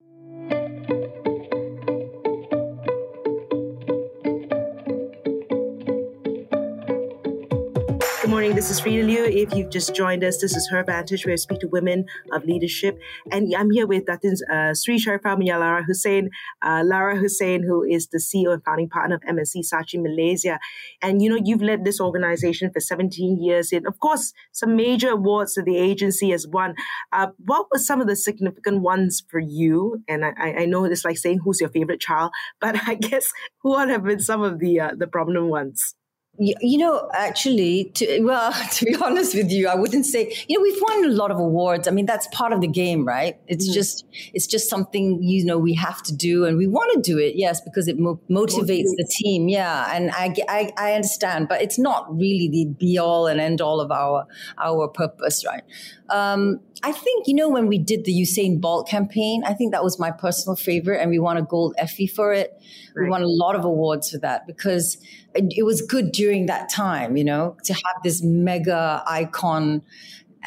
This 8.57 8.71
is 8.71 8.81
Freda 8.81 9.05
Liu. 9.05 9.23
If 9.23 9.53
you've 9.53 9.69
just 9.69 9.93
joined 9.93 10.23
us, 10.23 10.41
this 10.41 10.55
is 10.55 10.67
Her 10.71 10.83
Vantage, 10.83 11.27
where 11.27 11.33
I 11.33 11.35
speak 11.35 11.59
to 11.59 11.67
women 11.67 12.05
of 12.31 12.43
leadership. 12.43 12.97
And 13.31 13.53
I'm 13.55 13.69
here 13.69 13.85
with 13.85 14.05
Datin 14.05 14.33
uh, 14.51 14.73
Sri 14.73 14.97
Sharifah 14.97 15.37
Lara 15.59 15.83
Hussein, 15.83 16.31
uh, 16.63 16.81
Lara 16.83 17.17
Hussein, 17.17 17.61
who 17.61 17.83
is 17.83 18.07
the 18.07 18.17
CEO 18.17 18.51
and 18.53 18.63
founding 18.63 18.89
partner 18.89 19.17
of 19.17 19.21
M&C 19.27 19.61
Saatchi 19.61 20.01
Malaysia. 20.01 20.59
And, 21.03 21.21
you 21.21 21.29
know, 21.29 21.39
you've 21.39 21.61
led 21.61 21.85
this 21.85 22.01
organization 22.01 22.71
for 22.73 22.79
17 22.79 23.39
years. 23.39 23.71
And, 23.71 23.85
of 23.85 23.99
course, 23.99 24.33
some 24.53 24.75
major 24.75 25.09
awards 25.09 25.53
that 25.53 25.65
the 25.65 25.77
agency 25.77 26.31
has 26.31 26.47
won. 26.47 26.73
Uh, 27.13 27.27
what 27.37 27.67
were 27.71 27.77
some 27.77 28.01
of 28.01 28.07
the 28.07 28.15
significant 28.15 28.81
ones 28.81 29.23
for 29.29 29.39
you? 29.39 30.01
And 30.07 30.25
I, 30.25 30.61
I 30.61 30.65
know 30.65 30.83
it's 30.85 31.05
like 31.05 31.19
saying 31.19 31.41
who's 31.43 31.61
your 31.61 31.69
favorite 31.69 32.01
child, 32.01 32.31
but 32.59 32.87
I 32.87 32.95
guess 32.95 33.27
who 33.61 33.77
have 33.77 34.03
been 34.03 34.19
some 34.19 34.41
of 34.41 34.57
the, 34.57 34.79
uh, 34.79 34.91
the 34.97 35.05
prominent 35.05 35.45
ones? 35.45 35.93
You 36.39 36.77
know, 36.77 37.09
actually, 37.13 37.85
to, 37.95 38.21
well, 38.21 38.53
to 38.73 38.85
be 38.85 38.95
honest 38.95 39.33
with 39.33 39.51
you, 39.51 39.67
I 39.67 39.75
wouldn't 39.75 40.05
say. 40.05 40.33
You 40.47 40.57
know, 40.57 40.61
we've 40.61 40.81
won 40.81 41.05
a 41.05 41.09
lot 41.09 41.31
of 41.31 41.39
awards. 41.39 41.87
I 41.87 41.91
mean, 41.91 42.05
that's 42.05 42.27
part 42.31 42.53
of 42.53 42.61
the 42.61 42.67
game, 42.67 43.05
right? 43.05 43.39
It's 43.47 43.69
mm. 43.69 43.73
just, 43.73 44.05
it's 44.33 44.45
just 44.45 44.69
something 44.69 45.23
you 45.23 45.45
know 45.45 45.57
we 45.57 45.73
have 45.73 46.03
to 46.03 46.15
do, 46.15 46.45
and 46.45 46.57
we 46.57 46.67
want 46.67 46.93
to 46.93 47.01
do 47.01 47.17
it. 47.17 47.35
Yes, 47.35 47.59
because 47.61 47.87
it 47.87 47.97
mo- 47.97 48.19
motivates 48.29 48.89
the 48.97 49.09
team. 49.09 49.49
Yeah, 49.49 49.91
and 49.93 50.11
I, 50.11 50.35
I, 50.47 50.71
I 50.77 50.93
understand, 50.93 51.47
but 51.47 51.61
it's 51.61 51.79
not 51.79 52.05
really 52.15 52.49
the 52.49 52.65
be 52.65 52.97
all 52.97 53.27
and 53.27 53.39
end 53.39 53.61
all 53.61 53.81
of 53.81 53.91
our 53.91 54.27
our 54.61 54.87
purpose, 54.87 55.45
right? 55.45 55.63
Um, 56.09 56.59
I 56.83 56.91
think, 56.91 57.27
you 57.27 57.33
know, 57.33 57.49
when 57.49 57.67
we 57.67 57.77
did 57.77 58.05
the 58.05 58.13
Usain 58.13 58.61
Bolt 58.61 58.87
campaign, 58.87 59.43
I 59.45 59.53
think 59.53 59.71
that 59.71 59.83
was 59.83 59.99
my 59.99 60.11
personal 60.11 60.55
favorite 60.55 61.01
and 61.01 61.09
we 61.09 61.19
won 61.19 61.37
a 61.37 61.41
gold 61.41 61.73
Effie 61.77 62.07
for 62.07 62.33
it. 62.33 62.53
Right. 62.95 63.03
We 63.03 63.09
won 63.09 63.23
a 63.23 63.27
lot 63.27 63.55
of 63.55 63.65
awards 63.65 64.11
for 64.11 64.19
that 64.19 64.45
because 64.47 64.97
it, 65.33 65.65
was 65.65 65.81
good 65.81 66.11
during 66.11 66.45
that 66.47 66.69
time, 66.69 67.17
you 67.17 67.23
know, 67.23 67.57
to 67.65 67.73
have 67.73 68.03
this 68.03 68.21
mega 68.23 69.03
icon 69.07 69.81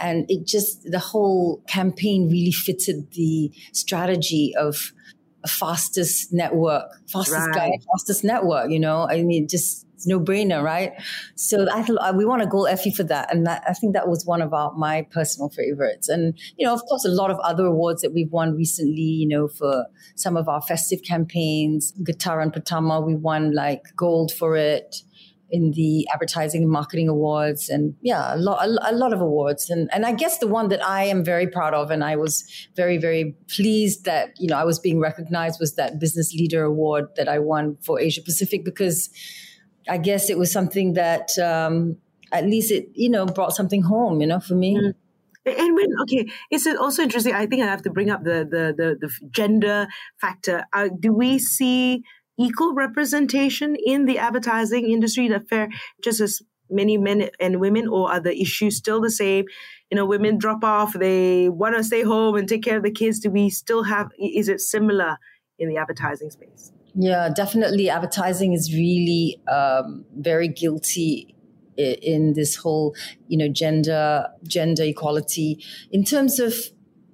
and 0.00 0.24
it 0.30 0.46
just, 0.46 0.90
the 0.90 0.98
whole 0.98 1.62
campaign 1.66 2.28
really 2.30 2.52
fitted 2.52 3.10
the 3.12 3.52
strategy 3.72 4.54
of 4.58 4.92
fastest 5.46 6.32
network, 6.32 6.90
fastest 7.08 7.48
right. 7.48 7.54
guy, 7.54 7.70
fastest 7.92 8.24
network, 8.24 8.70
you 8.70 8.78
know, 8.78 9.06
I 9.08 9.22
mean, 9.22 9.48
just 9.48 9.86
it's 10.00 10.06
no 10.06 10.18
brainer, 10.18 10.62
right? 10.62 10.92
So 11.34 11.66
I 11.70 11.82
thought 11.82 12.16
we 12.16 12.24
want 12.24 12.40
a 12.40 12.46
gold 12.46 12.68
Effie 12.68 12.90
for 12.90 13.02
that, 13.04 13.32
and 13.32 13.46
that, 13.46 13.62
I 13.68 13.74
think 13.74 13.92
that 13.92 14.08
was 14.08 14.24
one 14.24 14.40
of 14.40 14.54
our 14.54 14.72
my 14.72 15.06
personal 15.10 15.50
favorites. 15.50 16.08
And 16.08 16.38
you 16.56 16.66
know, 16.66 16.72
of 16.72 16.80
course, 16.86 17.04
a 17.04 17.10
lot 17.10 17.30
of 17.30 17.38
other 17.40 17.66
awards 17.66 18.00
that 18.00 18.14
we've 18.14 18.32
won 18.32 18.56
recently. 18.56 19.02
You 19.02 19.28
know, 19.28 19.46
for 19.46 19.84
some 20.14 20.38
of 20.38 20.48
our 20.48 20.62
festive 20.62 21.00
campaigns, 21.06 21.92
Getaran 22.02 22.50
Pertama, 22.50 23.02
we 23.02 23.14
won 23.14 23.52
like 23.52 23.82
gold 23.94 24.32
for 24.32 24.56
it 24.56 25.02
in 25.50 25.72
the 25.72 26.08
advertising 26.14 26.62
and 26.62 26.70
marketing 26.70 27.08
awards 27.08 27.68
and 27.68 27.96
yeah 28.02 28.32
a 28.32 28.36
lot 28.36 28.64
a, 28.64 28.92
a, 28.92 28.94
lot 28.94 29.12
of 29.12 29.20
awards 29.20 29.68
and 29.68 29.90
and 29.92 30.06
I 30.06 30.12
guess 30.12 30.38
the 30.38 30.46
one 30.46 30.68
that 30.68 30.80
I 30.84 31.02
am 31.06 31.24
very 31.24 31.48
proud 31.48 31.74
of 31.74 31.90
and 31.90 32.04
I 32.04 32.14
was 32.14 32.44
very 32.76 32.98
very 32.98 33.34
pleased 33.48 34.04
that 34.04 34.30
you 34.38 34.46
know 34.46 34.56
I 34.56 34.62
was 34.62 34.78
being 34.78 35.00
recognized 35.00 35.58
was 35.58 35.74
that 35.74 35.98
business 35.98 36.32
leader 36.32 36.62
award 36.62 37.06
that 37.16 37.28
I 37.28 37.40
won 37.40 37.78
for 37.82 37.98
Asia 37.98 38.22
Pacific 38.22 38.64
because 38.64 39.10
I 39.88 39.98
guess 39.98 40.30
it 40.30 40.38
was 40.38 40.52
something 40.52 40.94
that 40.94 41.30
um, 41.38 41.96
at 42.32 42.44
least 42.44 42.70
it, 42.70 42.88
you 42.94 43.10
know, 43.10 43.26
brought 43.26 43.54
something 43.54 43.82
home, 43.82 44.20
you 44.20 44.26
know, 44.26 44.40
for 44.40 44.54
me. 44.54 44.76
Mm. 44.76 44.94
And 45.46 45.74
when 45.74 45.88
okay, 46.02 46.28
it's 46.50 46.66
also 46.66 47.02
interesting. 47.02 47.34
I 47.34 47.46
think 47.46 47.62
I 47.62 47.66
have 47.66 47.82
to 47.82 47.90
bring 47.90 48.10
up 48.10 48.24
the 48.24 48.46
the 48.48 48.74
the, 48.76 48.98
the 49.00 49.10
gender 49.30 49.88
factor. 50.20 50.66
Uh, 50.72 50.90
do 50.98 51.14
we 51.14 51.38
see 51.38 52.02
equal 52.38 52.74
representation 52.74 53.74
in 53.74 54.04
the 54.04 54.18
advertising 54.18 54.90
industry? 54.90 55.28
That 55.28 55.48
fair, 55.48 55.70
just 56.04 56.20
as 56.20 56.42
many 56.68 56.98
men 56.98 57.30
and 57.40 57.58
women, 57.58 57.88
or 57.88 58.12
are 58.12 58.20
the 58.20 58.38
issues 58.38 58.76
still 58.76 59.00
the 59.00 59.10
same? 59.10 59.46
You 59.90 59.96
know, 59.96 60.04
women 60.04 60.36
drop 60.36 60.62
off; 60.62 60.92
they 60.92 61.48
want 61.48 61.74
to 61.74 61.82
stay 61.82 62.02
home 62.02 62.36
and 62.36 62.46
take 62.46 62.62
care 62.62 62.76
of 62.76 62.82
the 62.82 62.90
kids. 62.90 63.20
Do 63.20 63.30
we 63.30 63.48
still 63.48 63.84
have? 63.84 64.10
Is 64.18 64.48
it 64.50 64.60
similar 64.60 65.16
in 65.58 65.70
the 65.70 65.78
advertising 65.78 66.30
space? 66.30 66.70
Yeah, 66.94 67.28
definitely. 67.28 67.88
Advertising 67.88 68.52
is 68.52 68.72
really 68.72 69.40
um, 69.48 70.04
very 70.16 70.48
guilty 70.48 71.34
in 71.76 72.34
this 72.34 72.56
whole, 72.56 72.94
you 73.28 73.38
know, 73.38 73.48
gender 73.48 74.26
gender 74.46 74.82
equality 74.82 75.64
in 75.90 76.04
terms 76.04 76.38
of 76.38 76.54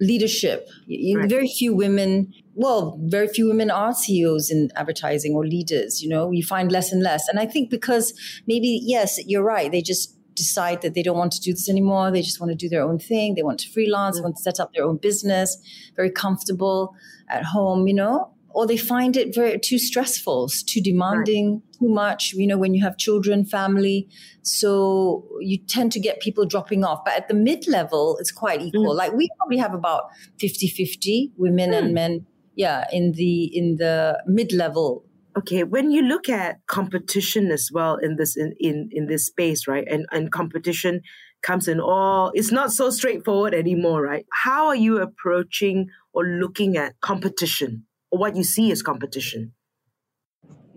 leadership. 0.01 0.69
Right. 0.89 1.29
Very 1.29 1.49
few 1.49 1.75
women. 1.75 2.33
Well, 2.55 2.99
very 3.05 3.29
few 3.29 3.49
women 3.49 3.71
are 3.71 3.93
CEOs 3.95 4.51
in 4.51 4.71
advertising 4.77 5.35
or 5.35 5.47
leaders. 5.47 6.03
You 6.03 6.09
know, 6.09 6.31
you 6.31 6.43
find 6.43 6.73
less 6.73 6.93
and 6.93 7.03
less. 7.03 7.29
And 7.29 7.39
I 7.39 7.47
think 7.47 7.71
because 7.71 8.15
maybe 8.47 8.81
yes, 8.83 9.19
you're 9.27 9.45
right. 9.45 9.71
They 9.71 9.83
just 9.83 10.15
decide 10.35 10.83
that 10.83 10.95
they 10.95 11.03
don't 11.03 11.17
want 11.17 11.33
to 11.33 11.41
do 11.41 11.53
this 11.53 11.69
anymore. 11.69 12.11
They 12.11 12.23
just 12.23 12.41
want 12.41 12.51
to 12.51 12.57
do 12.57 12.69
their 12.69 12.83
own 12.83 12.99
thing. 12.99 13.35
They 13.35 13.43
want 13.43 13.61
to 13.61 13.71
freelance, 13.71 14.19
mm. 14.19 14.25
want 14.25 14.37
to 14.37 14.43
set 14.43 14.61
up 14.61 14.73
their 14.75 14.85
own 14.85 14.99
business, 14.99 15.57
very 15.95 16.11
comfortable 16.11 16.95
at 17.29 17.45
home, 17.45 17.87
you 17.87 17.95
know 17.95 18.36
or 18.57 18.67
they 18.67 18.79
find 18.79 19.19
it 19.19 19.35
very 19.35 19.59
too 19.59 19.79
stressful, 19.79 20.49
too 20.67 20.81
demanding, 20.81 21.53
right. 21.53 21.79
too 21.79 21.91
much, 21.91 22.33
you 22.33 22.47
know, 22.47 22.57
when 22.57 22.73
you 22.73 22.83
have 22.83 22.97
children, 22.97 23.45
family. 23.45 24.09
So 24.41 25.29
you 25.41 25.59
tend 25.59 25.93
to 25.93 26.01
get 26.01 26.21
people 26.21 26.47
dropping 26.47 26.83
off. 26.83 27.05
But 27.05 27.17
at 27.17 27.29
the 27.29 27.35
mid 27.35 27.69
level, 27.69 28.17
it's 28.19 28.33
quite 28.33 28.63
equal. 28.63 28.95
Mm. 28.95 28.97
Like 28.97 29.13
we 29.13 29.29
probably 29.37 29.59
have 29.59 29.75
about 29.75 30.05
50-50 30.43 31.33
women 31.37 31.73
mm. 31.73 31.79
and 31.79 31.93
men, 31.93 32.27
yeah, 32.55 32.87
in 32.91 33.13
the 33.13 33.45
in 33.55 33.77
the 33.77 34.23
mid 34.27 34.55
level 34.55 35.05
okay 35.37 35.63
when 35.63 35.91
you 35.91 36.01
look 36.01 36.31
at 36.31 36.67
competition 36.67 37.51
as 37.51 37.69
well 37.71 37.97
in 37.97 38.17
this 38.17 38.39
in, 38.39 38.55
in 38.59 38.89
in 38.91 39.07
this 39.07 39.27
space 39.27 39.69
right 39.69 39.87
and 39.87 40.07
and 40.11 40.33
competition 40.33 41.03
comes 41.43 41.69
in 41.69 41.79
all 41.79 42.33
it's 42.35 42.51
not 42.51 42.73
so 42.73 42.89
straightforward 42.89 43.53
anymore 43.53 44.01
right 44.01 44.25
how 44.33 44.67
are 44.67 44.75
you 44.75 44.99
approaching 44.99 45.89
or 46.15 46.25
looking 46.25 46.79
at 46.79 46.99
competition 47.03 47.85
what 48.11 48.37
you 48.37 48.45
see 48.45 48.71
as 48.73 48.83
competition. 48.83 49.53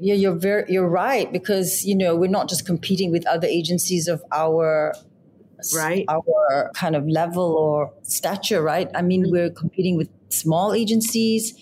Yeah, 0.02 0.16
you're 0.16 0.36
very 0.36 0.64
you're 0.70 0.88
right 0.88 1.32
because 1.32 1.84
you 1.84 1.96
know 1.96 2.16
we're 2.16 2.30
not 2.30 2.48
just 2.48 2.66
competing 2.66 3.12
with 3.12 3.28
other 3.28 3.48
agencies 3.48 4.08
of 4.08 4.24
our 4.32 4.94
right 5.76 6.06
our 6.08 6.72
kind 6.74 6.96
of 6.96 7.08
level 7.08 7.44
or 7.44 7.94
stature, 8.04 8.62
right? 8.62 8.90
I 8.96 9.02
mean, 9.02 9.24
mm-hmm. 9.24 9.32
we're 9.32 9.50
competing 9.50 9.98
with 9.98 10.10
small 10.30 10.74
agencies, 10.74 11.54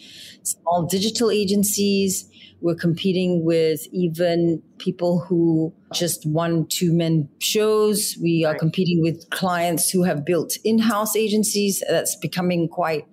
small 0.44 0.84
digital 0.84 1.32
agencies. 1.32 2.30
We're 2.60 2.76
competing 2.76 3.44
with 3.46 3.82
even 3.92 4.64
people 4.80 5.20
who 5.20 5.74
just 5.94 6.26
one 6.26 6.68
two 6.68 6.94
men 6.94 7.30
shows. 7.40 8.18
We 8.22 8.46
are 8.46 8.52
right. 8.52 8.60
competing 8.60 9.02
with 9.02 9.30
clients 9.30 9.90
who 9.90 10.04
have 10.04 10.26
built 10.26 10.58
in-house 10.64 11.16
agencies. 11.16 11.84
That's 11.88 12.16
becoming 12.16 12.68
quite 12.68 13.06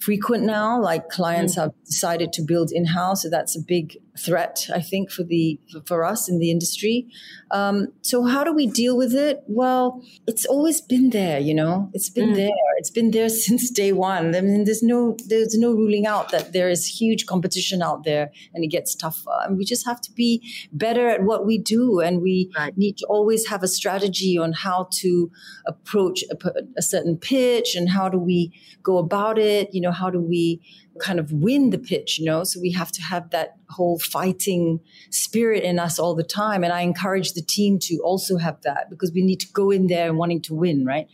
frequent 0.00 0.44
now. 0.44 0.80
Like 0.80 1.08
clients 1.08 1.54
mm. 1.54 1.62
have 1.62 1.72
decided 1.84 2.32
to 2.34 2.42
build 2.42 2.70
in 2.72 2.86
house, 2.86 3.22
so 3.22 3.30
that's 3.30 3.56
a 3.56 3.60
big 3.60 3.96
threat, 4.24 4.66
I 4.74 4.80
think, 4.80 5.10
for 5.10 5.22
the 5.22 5.58
for 5.86 6.04
us 6.04 6.28
in 6.28 6.38
the 6.38 6.50
industry. 6.50 7.06
Um, 7.50 7.88
so 8.02 8.24
how 8.24 8.44
do 8.44 8.52
we 8.52 8.66
deal 8.66 8.96
with 8.96 9.14
it? 9.14 9.42
Well, 9.46 10.02
it's 10.26 10.44
always 10.46 10.80
been 10.80 11.10
there. 11.10 11.38
You 11.38 11.54
know, 11.54 11.90
it's 11.94 12.10
been 12.10 12.30
mm. 12.30 12.36
there. 12.36 12.50
It's 12.78 12.90
been 12.90 13.10
there 13.10 13.28
since 13.46 13.70
day 13.70 13.92
one. 13.92 14.34
I 14.34 14.40
mean, 14.40 14.64
there's 14.64 14.82
no 14.82 15.16
there's 15.26 15.58
no 15.58 15.72
ruling 15.72 16.06
out 16.06 16.30
that 16.30 16.52
there 16.52 16.68
is 16.68 16.86
huge 16.86 17.26
competition 17.26 17.82
out 17.82 18.04
there, 18.04 18.30
and 18.54 18.64
it 18.64 18.68
gets 18.68 18.94
tougher. 18.94 19.38
And 19.44 19.56
we 19.56 19.64
just 19.64 19.86
have 19.86 20.00
to 20.02 20.12
be 20.12 20.42
better 20.72 21.08
at 21.08 21.22
what 21.22 21.46
we 21.46 21.58
do, 21.58 22.00
and 22.00 22.20
we 22.22 22.50
right. 22.56 22.76
need 22.76 22.98
to 22.98 23.06
always 23.06 23.48
have 23.48 23.62
a 23.62 23.68
strategy 23.68 24.38
on 24.38 24.52
how 24.52 24.88
to 25.00 25.30
approach 25.66 26.22
a, 26.30 26.36
a 26.76 26.82
certain 26.82 27.16
pitch 27.16 27.74
and 27.74 27.88
how 27.88 28.08
do 28.08 28.18
we 28.18 28.52
go 28.82 28.98
about 28.98 29.38
it. 29.38 29.72
You 29.72 29.80
know, 29.80 29.92
how 29.92 30.10
do 30.10 30.20
we 30.20 30.60
kind 30.98 31.18
of 31.18 31.32
win 31.32 31.70
the 31.70 31.78
pitch, 31.78 32.18
you 32.18 32.24
know? 32.24 32.44
So 32.44 32.60
we 32.60 32.72
have 32.72 32.90
to 32.92 33.02
have 33.02 33.30
that 33.30 33.56
whole 33.68 33.98
fighting 33.98 34.80
spirit 35.10 35.62
in 35.62 35.78
us 35.78 35.98
all 35.98 36.14
the 36.14 36.24
time. 36.24 36.64
And 36.64 36.72
I 36.72 36.80
encourage 36.80 37.32
the 37.32 37.42
team 37.42 37.78
to 37.82 37.98
also 37.98 38.36
have 38.38 38.60
that 38.62 38.90
because 38.90 39.12
we 39.12 39.22
need 39.22 39.40
to 39.40 39.48
go 39.52 39.70
in 39.70 39.86
there 39.86 40.08
and 40.08 40.18
wanting 40.18 40.42
to 40.42 40.54
win, 40.54 40.84
right? 40.84 41.06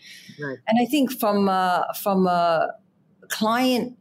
right. 0.43 0.59
And 0.67 0.79
I 0.81 0.87
think 0.87 1.13
from, 1.13 1.49
uh, 1.49 1.83
from 2.03 2.27
a 2.27 2.69
client 3.29 3.97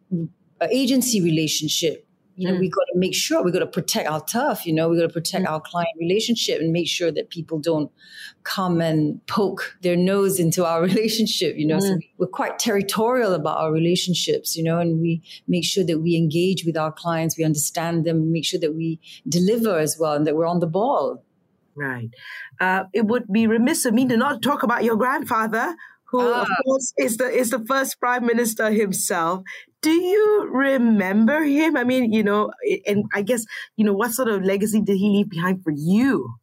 agency 0.72 1.22
relationship, 1.22 2.05
you 2.36 2.48
know, 2.48 2.56
mm. 2.56 2.60
we 2.60 2.70
got 2.70 2.84
to 2.94 3.00
make 3.00 3.16
sure 3.16 3.44
we 3.44 3.52
got 3.52 3.60
to 3.60 3.68
protect 3.68 4.10
our 4.10 4.24
turf. 4.24 4.66
You 4.66 4.74
know, 4.74 4.90
we 4.90 4.98
got 4.98 5.08
to 5.08 5.14
protect 5.14 5.46
mm. 5.46 5.50
our 5.50 5.62
client 5.62 5.92
relationship 6.00 6.60
and 6.60 6.72
make 6.72 6.88
sure 6.88 7.12
that 7.12 7.30
people 7.30 7.60
don't 7.60 7.92
come 8.44 8.82
and 8.82 9.26
poke 9.28 9.78
their 9.82 9.96
nose 9.96 10.40
into 10.40 10.66
our 10.66 10.82
relationship. 10.90 11.56
You 11.58 11.68
know, 11.68 11.78
mm. 11.78 11.82
so 11.82 11.98
we're 12.18 12.28
quite 12.28 12.60
territorial 12.60 13.34
about 13.34 13.58
our 13.58 13.72
relationships. 13.72 14.56
You 14.56 14.64
know, 14.64 14.80
and 14.80 15.00
we 15.00 15.24
make 15.48 15.64
sure 15.64 15.86
that 15.86 16.00
we 16.00 16.16
engage 16.16 16.66
with 16.66 16.78
our 16.78 16.92
clients, 16.92 17.38
we 17.38 17.44
understand 17.44 18.06
them, 18.06 18.32
make 18.32 18.46
sure 18.46 18.60
that 18.60 18.76
we 18.76 19.00
deliver 19.28 19.80
as 19.80 19.98
well, 19.98 20.14
and 20.14 20.28
that 20.28 20.36
we're 20.36 20.48
on 20.48 20.60
the 20.60 20.68
ball. 20.68 21.24
Right. 21.76 22.10
Uh, 22.60 22.84
it 22.94 23.06
would 23.06 23.32
be 23.32 23.48
remiss 23.48 23.86
of 23.86 23.94
me 23.94 24.08
to 24.08 24.16
not 24.16 24.42
talk 24.42 24.64
about 24.64 24.86
your 24.86 24.96
grandfather, 24.96 25.76
who 26.20 26.28
of 26.28 26.48
ah. 26.50 26.56
course 26.64 26.94
is 26.98 27.18
the 27.18 27.30
is 27.30 27.50
the 27.50 27.64
first 27.66 28.00
prime 28.00 28.26
minister 28.26 28.72
himself 28.72 29.44
do 29.86 29.92
you 29.92 30.50
remember 30.52 31.44
him? 31.44 31.78
I 31.78 31.84
mean, 31.84 32.12
you 32.12 32.24
know, 32.24 32.50
and 32.88 33.06
I 33.14 33.22
guess, 33.22 33.46
you 33.78 33.86
know, 33.86 33.94
what 33.94 34.14
sort 34.14 34.30
of 34.30 34.44
legacy 34.44 34.82
did 34.82 34.98
he 34.98 35.12
leave 35.12 35.30
behind 35.30 35.64
for 35.64 35.70
you? 35.70 36.34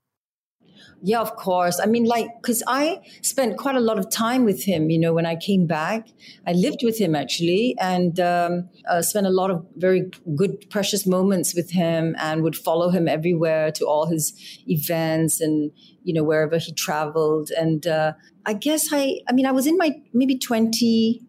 Yeah, 1.05 1.21
of 1.21 1.35
course. 1.35 1.81
I 1.81 1.87
mean, 1.87 2.05
like, 2.05 2.29
because 2.41 2.63
I 2.69 3.01
spent 3.23 3.57
quite 3.57 3.75
a 3.75 3.81
lot 3.81 3.99
of 3.99 4.09
time 4.09 4.45
with 4.45 4.63
him, 4.63 4.89
you 4.89 5.01
know, 5.01 5.13
when 5.13 5.27
I 5.27 5.35
came 5.35 5.67
back. 5.67 6.07
I 6.47 6.53
lived 6.53 6.85
with 6.85 6.97
him 6.97 7.17
actually 7.17 7.75
and 7.81 8.21
um, 8.21 8.69
uh, 8.89 9.03
spent 9.03 9.27
a 9.27 9.31
lot 9.31 9.51
of 9.51 9.67
very 9.75 10.09
good, 10.37 10.71
precious 10.71 11.05
moments 11.05 11.57
with 11.57 11.73
him 11.73 12.15
and 12.21 12.45
would 12.45 12.57
follow 12.57 12.91
him 12.91 13.09
everywhere 13.09 13.73
to 13.73 13.85
all 13.85 14.07
his 14.07 14.33
events 14.69 15.41
and, 15.41 15.73
you 16.05 16.15
know, 16.15 16.23
wherever 16.23 16.57
he 16.59 16.73
traveled. 16.73 17.51
And 17.51 17.85
uh, 17.85 18.13
I 18.47 18.53
guess 18.53 18.93
I, 18.93 19.19
I 19.29 19.33
mean, 19.33 19.47
I 19.47 19.51
was 19.51 19.67
in 19.67 19.77
my 19.77 20.01
maybe 20.13 20.39
20, 20.39 21.21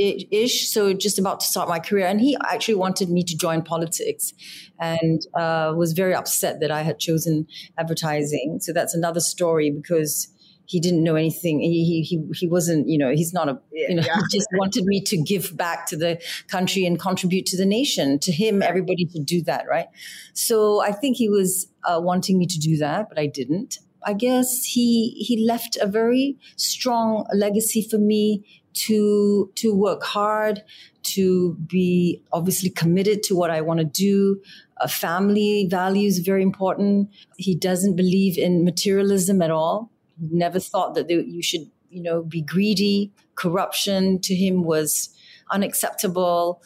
ish, 0.00 0.70
so 0.70 0.92
just 0.94 1.18
about 1.18 1.40
to 1.40 1.46
start 1.46 1.68
my 1.68 1.78
career. 1.78 2.06
And 2.06 2.20
he 2.20 2.36
actually 2.48 2.74
wanted 2.74 3.10
me 3.10 3.22
to 3.24 3.36
join 3.36 3.62
politics 3.62 4.32
and 4.78 5.20
uh, 5.34 5.74
was 5.76 5.92
very 5.92 6.14
upset 6.14 6.60
that 6.60 6.70
I 6.70 6.82
had 6.82 6.98
chosen 6.98 7.46
advertising. 7.78 8.58
So 8.60 8.72
that's 8.72 8.94
another 8.94 9.20
story 9.20 9.70
because 9.70 10.28
he 10.70 10.78
didn't 10.78 11.02
know 11.02 11.16
anything. 11.16 11.58
He, 11.60 12.02
he, 12.02 12.24
he 12.32 12.46
wasn't, 12.46 12.88
you 12.88 12.96
know, 12.96 13.10
he's 13.10 13.32
not 13.32 13.48
a, 13.48 13.58
you 13.72 13.96
know, 13.96 14.02
yeah. 14.06 14.14
he 14.14 14.38
just 14.38 14.46
wanted 14.52 14.84
me 14.84 15.00
to 15.02 15.16
give 15.16 15.56
back 15.56 15.86
to 15.88 15.96
the 15.96 16.22
country 16.46 16.86
and 16.86 16.98
contribute 16.98 17.44
to 17.46 17.56
the 17.56 17.66
nation. 17.66 18.20
To 18.20 18.30
him, 18.30 18.62
everybody 18.62 19.08
should 19.12 19.26
do 19.26 19.42
that, 19.42 19.64
right? 19.68 19.88
So 20.32 20.80
I 20.80 20.92
think 20.92 21.16
he 21.16 21.28
was 21.28 21.66
uh, 21.82 22.00
wanting 22.00 22.38
me 22.38 22.46
to 22.46 22.58
do 22.58 22.76
that, 22.76 23.08
but 23.08 23.18
I 23.18 23.26
didn't. 23.26 23.78
I 24.04 24.12
guess 24.12 24.64
he 24.64 25.10
he 25.10 25.44
left 25.44 25.76
a 25.80 25.86
very 25.86 26.38
strong 26.56 27.26
legacy 27.34 27.82
for 27.82 27.98
me 27.98 28.44
to 28.72 29.50
to 29.56 29.74
work 29.74 30.02
hard, 30.02 30.62
to 31.02 31.54
be 31.66 32.22
obviously 32.32 32.70
committed 32.70 33.22
to 33.24 33.36
what 33.36 33.50
I 33.50 33.60
want 33.60 33.80
to 33.80 33.84
do. 33.84 34.40
A 34.78 34.88
family 34.88 35.66
values 35.70 36.18
very 36.18 36.42
important. 36.42 37.10
He 37.36 37.54
doesn't 37.54 37.96
believe 37.96 38.38
in 38.38 38.64
materialism 38.64 39.42
at 39.42 39.50
all. 39.50 39.90
Never 40.18 40.58
thought 40.58 40.94
that 40.94 41.10
you 41.10 41.42
should, 41.42 41.70
you 41.90 42.02
know, 42.02 42.22
be 42.22 42.42
greedy. 42.42 43.12
Corruption 43.34 44.20
to 44.20 44.34
him 44.34 44.64
was 44.64 45.10
unacceptable, 45.50 46.62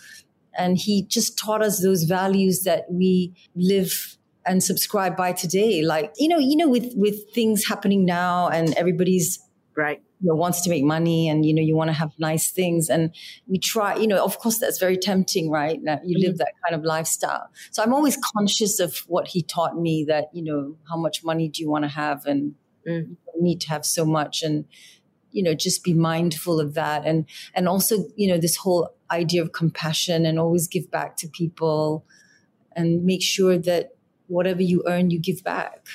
and 0.57 0.77
he 0.79 1.03
just 1.03 1.39
taught 1.39 1.63
us 1.63 1.83
those 1.83 2.05
values 2.05 2.65
that 2.65 2.85
we 2.91 3.33
live 3.55 4.17
and 4.47 4.63
subscribe 4.63 5.17
by 5.17 5.33
today. 5.33 5.83
Like 5.83 6.13
you 6.17 6.29
know, 6.29 6.39
you 6.39 6.57
know, 6.57 6.69
with 6.69 6.93
with 6.97 7.31
things 7.33 7.67
happening 7.67 8.05
now, 8.05 8.49
and 8.49 8.75
everybody's 8.75 9.39
right. 9.77 10.03
you 10.21 10.29
know, 10.29 10.35
wants 10.35 10.61
to 10.63 10.71
make 10.71 10.85
money 10.85 11.29
and 11.29 11.45
you 11.45 11.55
know 11.55 11.63
you 11.63 11.77
want 11.77 11.89
to 11.89 11.95
have 11.95 12.11
nice 12.19 12.51
things 12.51 12.89
and 12.89 13.15
we 13.47 13.59
try 13.59 13.97
you 13.97 14.07
know 14.07 14.25
of 14.25 14.39
course 14.39 14.59
that's 14.59 14.79
very 14.79 14.97
tempting 14.97 15.51
right? 15.51 15.81
Now 15.83 16.01
you 16.05 16.19
live 16.19 16.39
that 16.39 16.53
kind 16.65 16.79
of 16.79 16.85
lifestyle. 16.85 17.49
So 17.71 17.83
i'm 17.83 17.93
always 17.93 18.17
conscious 18.37 18.81
of 18.81 18.99
what 19.07 19.29
he 19.29 19.43
taught 19.43 19.77
me 19.77 20.05
that 20.09 20.27
you 20.33 20.43
know 20.43 20.77
how 20.89 20.97
much 20.97 21.25
money 21.25 21.49
do 21.49 21.63
you 21.63 21.71
want 21.71 21.85
to 21.85 21.91
have 21.91 22.25
and 22.27 22.55
mm. 22.87 23.17
you 23.35 23.43
need 23.43 23.61
to 23.63 23.69
have 23.71 23.85
so 23.85 24.05
much 24.05 24.43
and 24.43 24.65
you 25.35 25.43
know 25.43 25.53
just 25.53 25.85
be 25.85 25.93
mindful 25.93 26.61
of 26.61 26.75
that. 26.75 27.05
And 27.05 27.27
and 27.55 27.69
also 27.69 28.07
you 28.17 28.29
know 28.29 28.39
this 28.39 28.57
whole 28.57 28.95
idea 29.11 29.43
of 29.43 29.53
compassion 29.53 30.25
and 30.25 30.39
always 30.39 30.67
give 30.69 30.91
back 30.91 31.17
to 31.19 31.29
people 31.29 32.07
and 32.75 33.05
make 33.05 33.23
sure 33.23 33.59
that 33.59 33.91
whatever 34.27 34.63
you 34.63 34.83
earn 34.87 35.11
you 35.11 35.19
give 35.19 35.43
back 35.45 35.87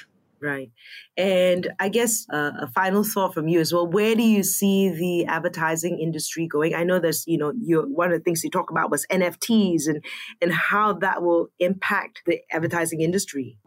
Right. 0.41 0.71
And 1.17 1.67
I 1.79 1.89
guess 1.89 2.25
uh, 2.31 2.51
a 2.61 2.67
final 2.67 3.03
thought 3.03 3.33
from 3.33 3.47
you 3.47 3.59
as 3.59 3.73
well. 3.73 3.85
Where 3.85 4.15
do 4.15 4.23
you 4.23 4.43
see 4.43 4.89
the 4.89 5.25
advertising 5.25 5.99
industry 5.99 6.47
going? 6.47 6.73
I 6.73 6.83
know 6.83 6.97
there's, 6.99 7.25
you 7.27 7.37
know, 7.37 7.51
you 7.59 7.81
one 7.81 8.11
of 8.11 8.17
the 8.17 8.23
things 8.23 8.43
you 8.43 8.49
talk 8.49 8.71
about 8.71 8.89
was 8.89 9.05
NFTs 9.07 9.87
and 9.87 10.03
and 10.41 10.53
how 10.53 10.93
that 10.93 11.21
will 11.21 11.49
impact 11.59 12.21
the 12.25 12.39
advertising 12.51 13.01
industry. 13.01 13.57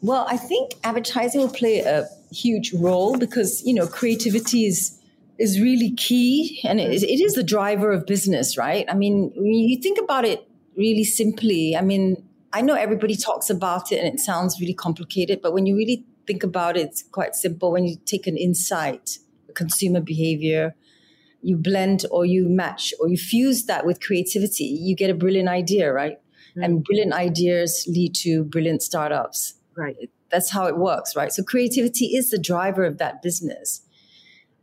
Well, 0.00 0.26
I 0.28 0.36
think 0.36 0.72
advertising 0.84 1.42
will 1.42 1.50
play 1.50 1.80
a 1.80 2.08
huge 2.32 2.72
role 2.72 3.18
because, 3.18 3.62
you 3.64 3.74
know, 3.74 3.86
creativity 3.86 4.64
is 4.64 4.98
is 5.38 5.60
really 5.60 5.92
key 5.92 6.60
and 6.64 6.80
it 6.80 6.92
is, 6.92 7.02
it 7.02 7.20
is 7.20 7.34
the 7.34 7.42
driver 7.42 7.90
of 7.90 8.06
business, 8.06 8.56
right? 8.56 8.86
I 8.88 8.94
mean, 8.94 9.32
when 9.34 9.52
you 9.52 9.80
think 9.82 9.98
about 9.98 10.24
it 10.24 10.46
really 10.76 11.04
simply, 11.04 11.76
I 11.76 11.82
mean, 11.82 12.22
I 12.52 12.60
know 12.60 12.74
everybody 12.74 13.16
talks 13.16 13.48
about 13.48 13.92
it 13.92 13.98
and 13.98 14.12
it 14.12 14.20
sounds 14.20 14.60
really 14.60 14.74
complicated, 14.74 15.40
but 15.42 15.52
when 15.52 15.66
you 15.66 15.76
really 15.76 16.04
think 16.26 16.42
about 16.42 16.76
it, 16.76 16.88
it's 16.88 17.02
quite 17.02 17.34
simple. 17.34 17.72
When 17.72 17.84
you 17.84 17.96
take 18.04 18.26
an 18.26 18.36
insight, 18.36 19.18
a 19.48 19.52
consumer 19.52 20.00
behavior, 20.00 20.74
you 21.40 21.56
blend 21.56 22.04
or 22.10 22.24
you 22.24 22.48
match 22.48 22.94
or 23.00 23.08
you 23.08 23.16
fuse 23.16 23.64
that 23.64 23.84
with 23.86 24.00
creativity, 24.00 24.64
you 24.64 24.94
get 24.94 25.10
a 25.10 25.14
brilliant 25.14 25.48
idea, 25.48 25.92
right? 25.92 26.18
Mm-hmm. 26.50 26.62
And 26.62 26.84
brilliant 26.84 27.12
ideas 27.12 27.86
lead 27.88 28.14
to 28.16 28.44
brilliant 28.44 28.82
startups. 28.82 29.54
Right. 29.76 30.10
That's 30.30 30.50
how 30.50 30.66
it 30.66 30.76
works, 30.76 31.16
right? 31.16 31.32
So 31.32 31.42
creativity 31.42 32.16
is 32.16 32.30
the 32.30 32.38
driver 32.38 32.84
of 32.84 32.98
that 32.98 33.22
business. 33.22 33.82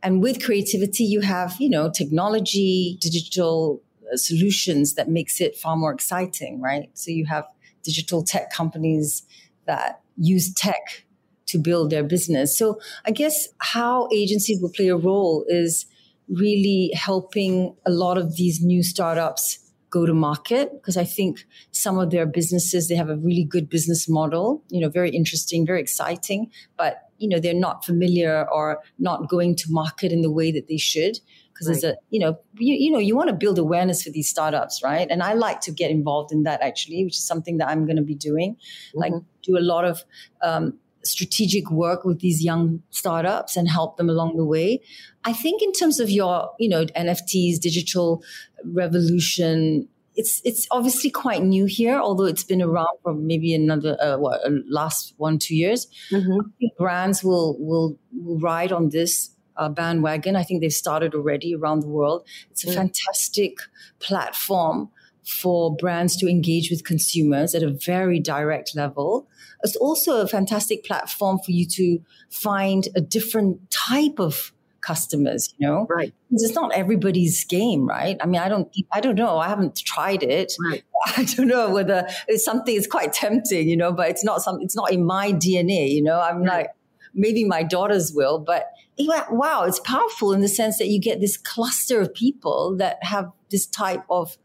And 0.02 0.22
with 0.22 0.42
creativity, 0.42 1.04
you 1.04 1.20
have, 1.20 1.56
you 1.58 1.68
know, 1.68 1.90
technology, 1.90 2.96
digital 3.00 3.82
uh, 4.10 4.16
solutions 4.16 4.94
that 4.94 5.08
makes 5.08 5.40
it 5.40 5.56
far 5.56 5.76
more 5.76 5.92
exciting, 5.92 6.60
right? 6.60 6.88
So 6.94 7.10
you 7.10 7.26
have 7.26 7.44
digital 7.82 8.22
tech 8.22 8.52
companies 8.52 9.22
that 9.66 10.00
use 10.16 10.52
tech 10.54 11.04
to 11.46 11.58
build 11.58 11.90
their 11.90 12.04
business. 12.04 12.56
So 12.56 12.80
I 13.04 13.10
guess 13.10 13.48
how 13.58 14.08
agencies 14.12 14.60
will 14.60 14.70
play 14.70 14.88
a 14.88 14.96
role 14.96 15.44
is 15.48 15.86
really 16.28 16.92
helping 16.94 17.74
a 17.84 17.90
lot 17.90 18.18
of 18.18 18.36
these 18.36 18.62
new 18.62 18.82
startups 18.82 19.58
go 19.90 20.06
to 20.06 20.14
market 20.14 20.72
because 20.72 20.96
I 20.96 21.04
think 21.04 21.44
some 21.72 21.98
of 21.98 22.10
their 22.10 22.24
businesses 22.24 22.88
they 22.88 22.94
have 22.94 23.10
a 23.10 23.16
really 23.16 23.44
good 23.44 23.68
business 23.68 24.08
model, 24.08 24.62
you 24.68 24.80
know, 24.80 24.88
very 24.88 25.10
interesting, 25.10 25.66
very 25.66 25.80
exciting, 25.80 26.50
but 26.76 27.10
you 27.18 27.28
know, 27.28 27.40
they're 27.40 27.52
not 27.52 27.84
familiar 27.84 28.46
or 28.50 28.78
not 28.98 29.28
going 29.28 29.56
to 29.56 29.64
market 29.68 30.12
in 30.12 30.22
the 30.22 30.30
way 30.30 30.52
that 30.52 30.68
they 30.68 30.78
should 30.78 31.18
because 31.60 31.76
right. 31.76 31.82
there's 31.82 31.94
a 31.94 31.96
you 32.10 32.20
know 32.20 32.38
you, 32.54 32.74
you 32.74 32.90
know 32.90 32.98
you 32.98 33.14
want 33.14 33.28
to 33.28 33.34
build 33.34 33.58
awareness 33.58 34.02
for 34.02 34.10
these 34.10 34.28
startups 34.28 34.82
right 34.82 35.08
and 35.10 35.22
i 35.22 35.34
like 35.34 35.60
to 35.60 35.70
get 35.70 35.90
involved 35.90 36.32
in 36.32 36.44
that 36.44 36.60
actually 36.62 37.04
which 37.04 37.16
is 37.16 37.24
something 37.24 37.58
that 37.58 37.68
i'm 37.68 37.84
going 37.84 37.96
to 37.96 38.02
be 38.02 38.14
doing 38.14 38.54
mm-hmm. 38.54 38.98
like 38.98 39.12
do 39.42 39.56
a 39.56 39.60
lot 39.60 39.84
of 39.84 40.04
um, 40.42 40.78
strategic 41.02 41.70
work 41.70 42.04
with 42.04 42.20
these 42.20 42.44
young 42.44 42.82
startups 42.90 43.56
and 43.56 43.68
help 43.68 43.96
them 43.96 44.08
along 44.08 44.36
the 44.36 44.44
way. 44.44 44.80
I 45.24 45.32
think 45.32 45.62
in 45.62 45.72
terms 45.72 46.00
of 46.00 46.10
your, 46.10 46.50
you 46.58 46.68
know, 46.68 46.84
NFTs, 46.86 47.58
digital 47.58 48.22
revolution, 48.64 49.88
it's 50.16 50.42
it's 50.44 50.66
obviously 50.70 51.10
quite 51.10 51.42
new 51.42 51.66
here, 51.66 51.98
although 51.98 52.24
it's 52.24 52.44
been 52.44 52.60
around 52.60 52.98
for 53.02 53.14
maybe 53.14 53.54
another 53.54 53.96
uh, 54.02 54.18
what 54.18 54.44
uh, 54.44 54.50
last 54.68 55.14
one 55.16 55.38
two 55.38 55.56
years. 55.56 55.86
Mm-hmm. 56.10 56.32
I 56.32 56.44
think 56.58 56.76
brands 56.76 57.24
will 57.24 57.56
will 57.58 57.98
will 58.12 58.38
ride 58.38 58.72
on 58.72 58.90
this 58.90 59.30
uh, 59.60 59.68
bandwagon. 59.68 60.34
I 60.34 60.42
think 60.42 60.60
they've 60.60 60.72
started 60.72 61.14
already 61.14 61.54
around 61.54 61.80
the 61.80 61.88
world. 61.88 62.26
It's 62.50 62.64
a 62.64 62.68
mm. 62.68 62.74
fantastic 62.74 63.58
platform 64.00 64.90
for 65.24 65.76
brands 65.76 66.16
to 66.16 66.28
engage 66.28 66.70
with 66.70 66.84
consumers 66.84 67.54
at 67.54 67.62
a 67.62 67.70
very 67.70 68.18
direct 68.18 68.74
level. 68.74 69.28
It's 69.62 69.76
also 69.76 70.22
a 70.22 70.26
fantastic 70.26 70.84
platform 70.84 71.38
for 71.44 71.52
you 71.52 71.66
to 71.76 72.00
find 72.30 72.88
a 72.96 73.00
different 73.00 73.70
type 73.70 74.18
of 74.18 74.52
customers, 74.80 75.54
you 75.58 75.68
know? 75.68 75.86
Right. 75.88 76.14
It's 76.30 76.54
not 76.54 76.72
everybody's 76.72 77.44
game, 77.44 77.86
right? 77.86 78.16
I 78.20 78.26
mean, 78.26 78.40
I 78.40 78.48
don't, 78.48 78.74
I 78.92 79.00
don't 79.00 79.14
know. 79.14 79.38
I 79.38 79.48
haven't 79.48 79.76
tried 79.76 80.22
it. 80.22 80.54
Right. 80.70 80.82
I 81.18 81.24
don't 81.24 81.48
know 81.48 81.70
whether 81.70 82.06
it's 82.28 82.44
something 82.44 82.74
it's 82.74 82.86
quite 82.86 83.12
tempting, 83.12 83.68
you 83.68 83.76
know, 83.76 83.92
but 83.92 84.08
it's 84.08 84.24
not 84.24 84.40
some, 84.40 84.58
it's 84.62 84.74
not 84.74 84.90
in 84.90 85.04
my 85.04 85.32
DNA, 85.32 85.90
you 85.90 86.02
know? 86.02 86.18
I'm 86.18 86.38
Right. 86.42 86.48
like, 86.48 86.70
maybe 87.14 87.44
my 87.44 87.62
daughters 87.62 88.12
will, 88.14 88.38
but 88.38 88.66
yeah, 88.96 89.24
wow, 89.30 89.64
it's 89.64 89.80
powerful 89.80 90.32
in 90.32 90.40
the 90.40 90.48
sense 90.48 90.78
that 90.78 90.88
you 90.88 91.00
get 91.00 91.20
this 91.20 91.36
cluster 91.36 92.00
of 92.00 92.12
people 92.12 92.76
that 92.76 93.02
have 93.02 93.30
this 93.50 93.66
type 93.66 94.04
of, 94.10 94.36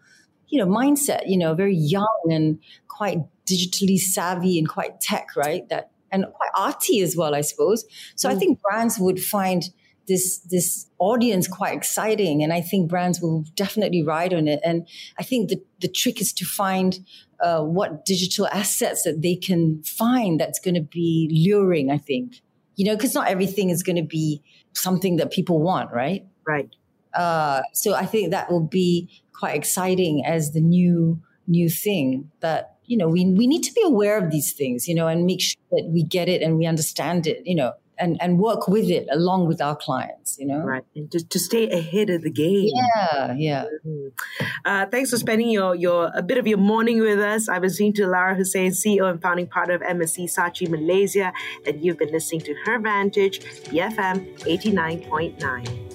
you 0.47 0.57
know, 0.57 0.65
mindset, 0.65 1.23
you 1.27 1.37
know, 1.37 1.53
very 1.53 1.75
young 1.75 2.21
and 2.29 2.59
quite 2.87 3.19
digitally 3.45 3.97
savvy 3.97 4.57
and 4.57 4.69
quite 4.69 5.01
tech, 5.01 5.35
right? 5.35 5.67
That 5.69 5.91
and 6.11 6.25
quite 6.33 6.49
arty 6.55 7.01
as 7.01 7.15
well, 7.17 7.35
I 7.35 7.41
suppose. 7.41 7.83
So 8.15 8.29
I 8.29 8.35
Mm. 8.35 8.39
think 8.39 8.61
brands 8.61 8.97
would 8.99 9.19
find 9.19 9.63
this 10.07 10.37
this 10.39 10.85
audience 10.99 11.47
quite 11.47 11.75
exciting, 11.75 12.43
and 12.43 12.53
I 12.53 12.61
think 12.61 12.89
brands 12.89 13.19
will 13.19 13.43
definitely 13.55 14.03
ride 14.03 14.33
on 14.33 14.47
it. 14.47 14.59
And 14.63 14.87
I 15.19 15.23
think 15.23 15.49
the 15.49 15.61
the 15.81 15.87
trick 15.89 16.21
is 16.21 16.31
to 16.33 16.45
find 16.45 16.99
uh, 17.43 17.61
what 17.63 18.05
digital 18.05 18.47
assets 18.47 19.03
that 19.03 19.21
they 19.21 19.35
can 19.35 19.83
find 19.83 20.39
that's 20.39 20.59
going 20.59 20.75
to 20.75 20.81
be 20.81 21.29
luring. 21.45 21.91
I 21.91 21.97
think 21.97 22.41
you 22.75 22.85
know 22.85 22.95
because 22.95 23.13
not 23.13 23.27
everything 23.27 23.69
is 23.69 23.83
going 23.83 23.95
to 23.95 24.03
be 24.03 24.41
something 24.73 25.17
that 25.17 25.31
people 25.31 25.61
want, 25.61 25.91
right? 25.91 26.25
Right. 26.47 26.69
Uh, 27.13 27.61
so 27.73 27.93
I 27.93 28.05
think 28.05 28.31
that 28.31 28.51
will 28.51 28.67
be 28.67 29.09
quite 29.33 29.55
exciting 29.55 30.23
as 30.25 30.51
the 30.51 30.61
new 30.61 31.21
new 31.47 31.69
thing 31.69 32.31
that 32.39 32.77
you 32.85 32.97
know 32.97 33.07
we 33.07 33.25
we 33.25 33.47
need 33.47 33.63
to 33.63 33.73
be 33.73 33.81
aware 33.83 34.17
of 34.17 34.31
these 34.31 34.53
things, 34.53 34.87
you 34.87 34.95
know, 34.95 35.07
and 35.07 35.25
make 35.25 35.41
sure 35.41 35.61
that 35.71 35.89
we 35.91 36.03
get 36.03 36.29
it 36.29 36.41
and 36.41 36.57
we 36.57 36.65
understand 36.65 37.27
it, 37.27 37.41
you 37.45 37.55
know, 37.55 37.73
and 37.97 38.21
and 38.21 38.39
work 38.39 38.67
with 38.67 38.89
it 38.89 39.07
along 39.11 39.47
with 39.47 39.61
our 39.61 39.75
clients, 39.75 40.37
you 40.39 40.45
know. 40.45 40.59
Right. 40.59 40.83
And 40.95 41.11
to, 41.11 41.23
to 41.25 41.39
stay 41.39 41.69
ahead 41.69 42.09
of 42.09 42.21
the 42.21 42.31
game. 42.31 42.69
Yeah, 42.73 43.33
yeah. 43.37 43.65
Mhm. 43.85 44.11
Uh, 44.65 44.85
thanks 44.87 45.09
for 45.11 45.17
spending 45.17 45.49
your 45.49 45.75
your 45.75 46.11
a 46.15 46.21
bit 46.21 46.37
of 46.37 46.47
your 46.47 46.57
morning 46.57 46.99
with 46.99 47.19
us. 47.19 47.49
I've 47.49 47.61
been 47.61 47.69
speaking 47.69 47.93
to 47.93 48.07
Lara 48.07 48.35
Hussein, 48.35 48.71
CEO 48.71 49.09
and 49.09 49.21
founding 49.21 49.47
partner 49.47 49.75
of 49.75 49.81
M&C 49.81 50.25
Saatchi 50.27 50.69
Malaysia, 50.69 51.31
and 51.65 51.83
you've 51.83 51.97
been 51.97 52.11
listening 52.11 52.41
to 52.41 52.53
Her 52.65 52.79
Vantage, 52.79 53.39
BFM 53.69 54.37
89.9. 54.39 55.94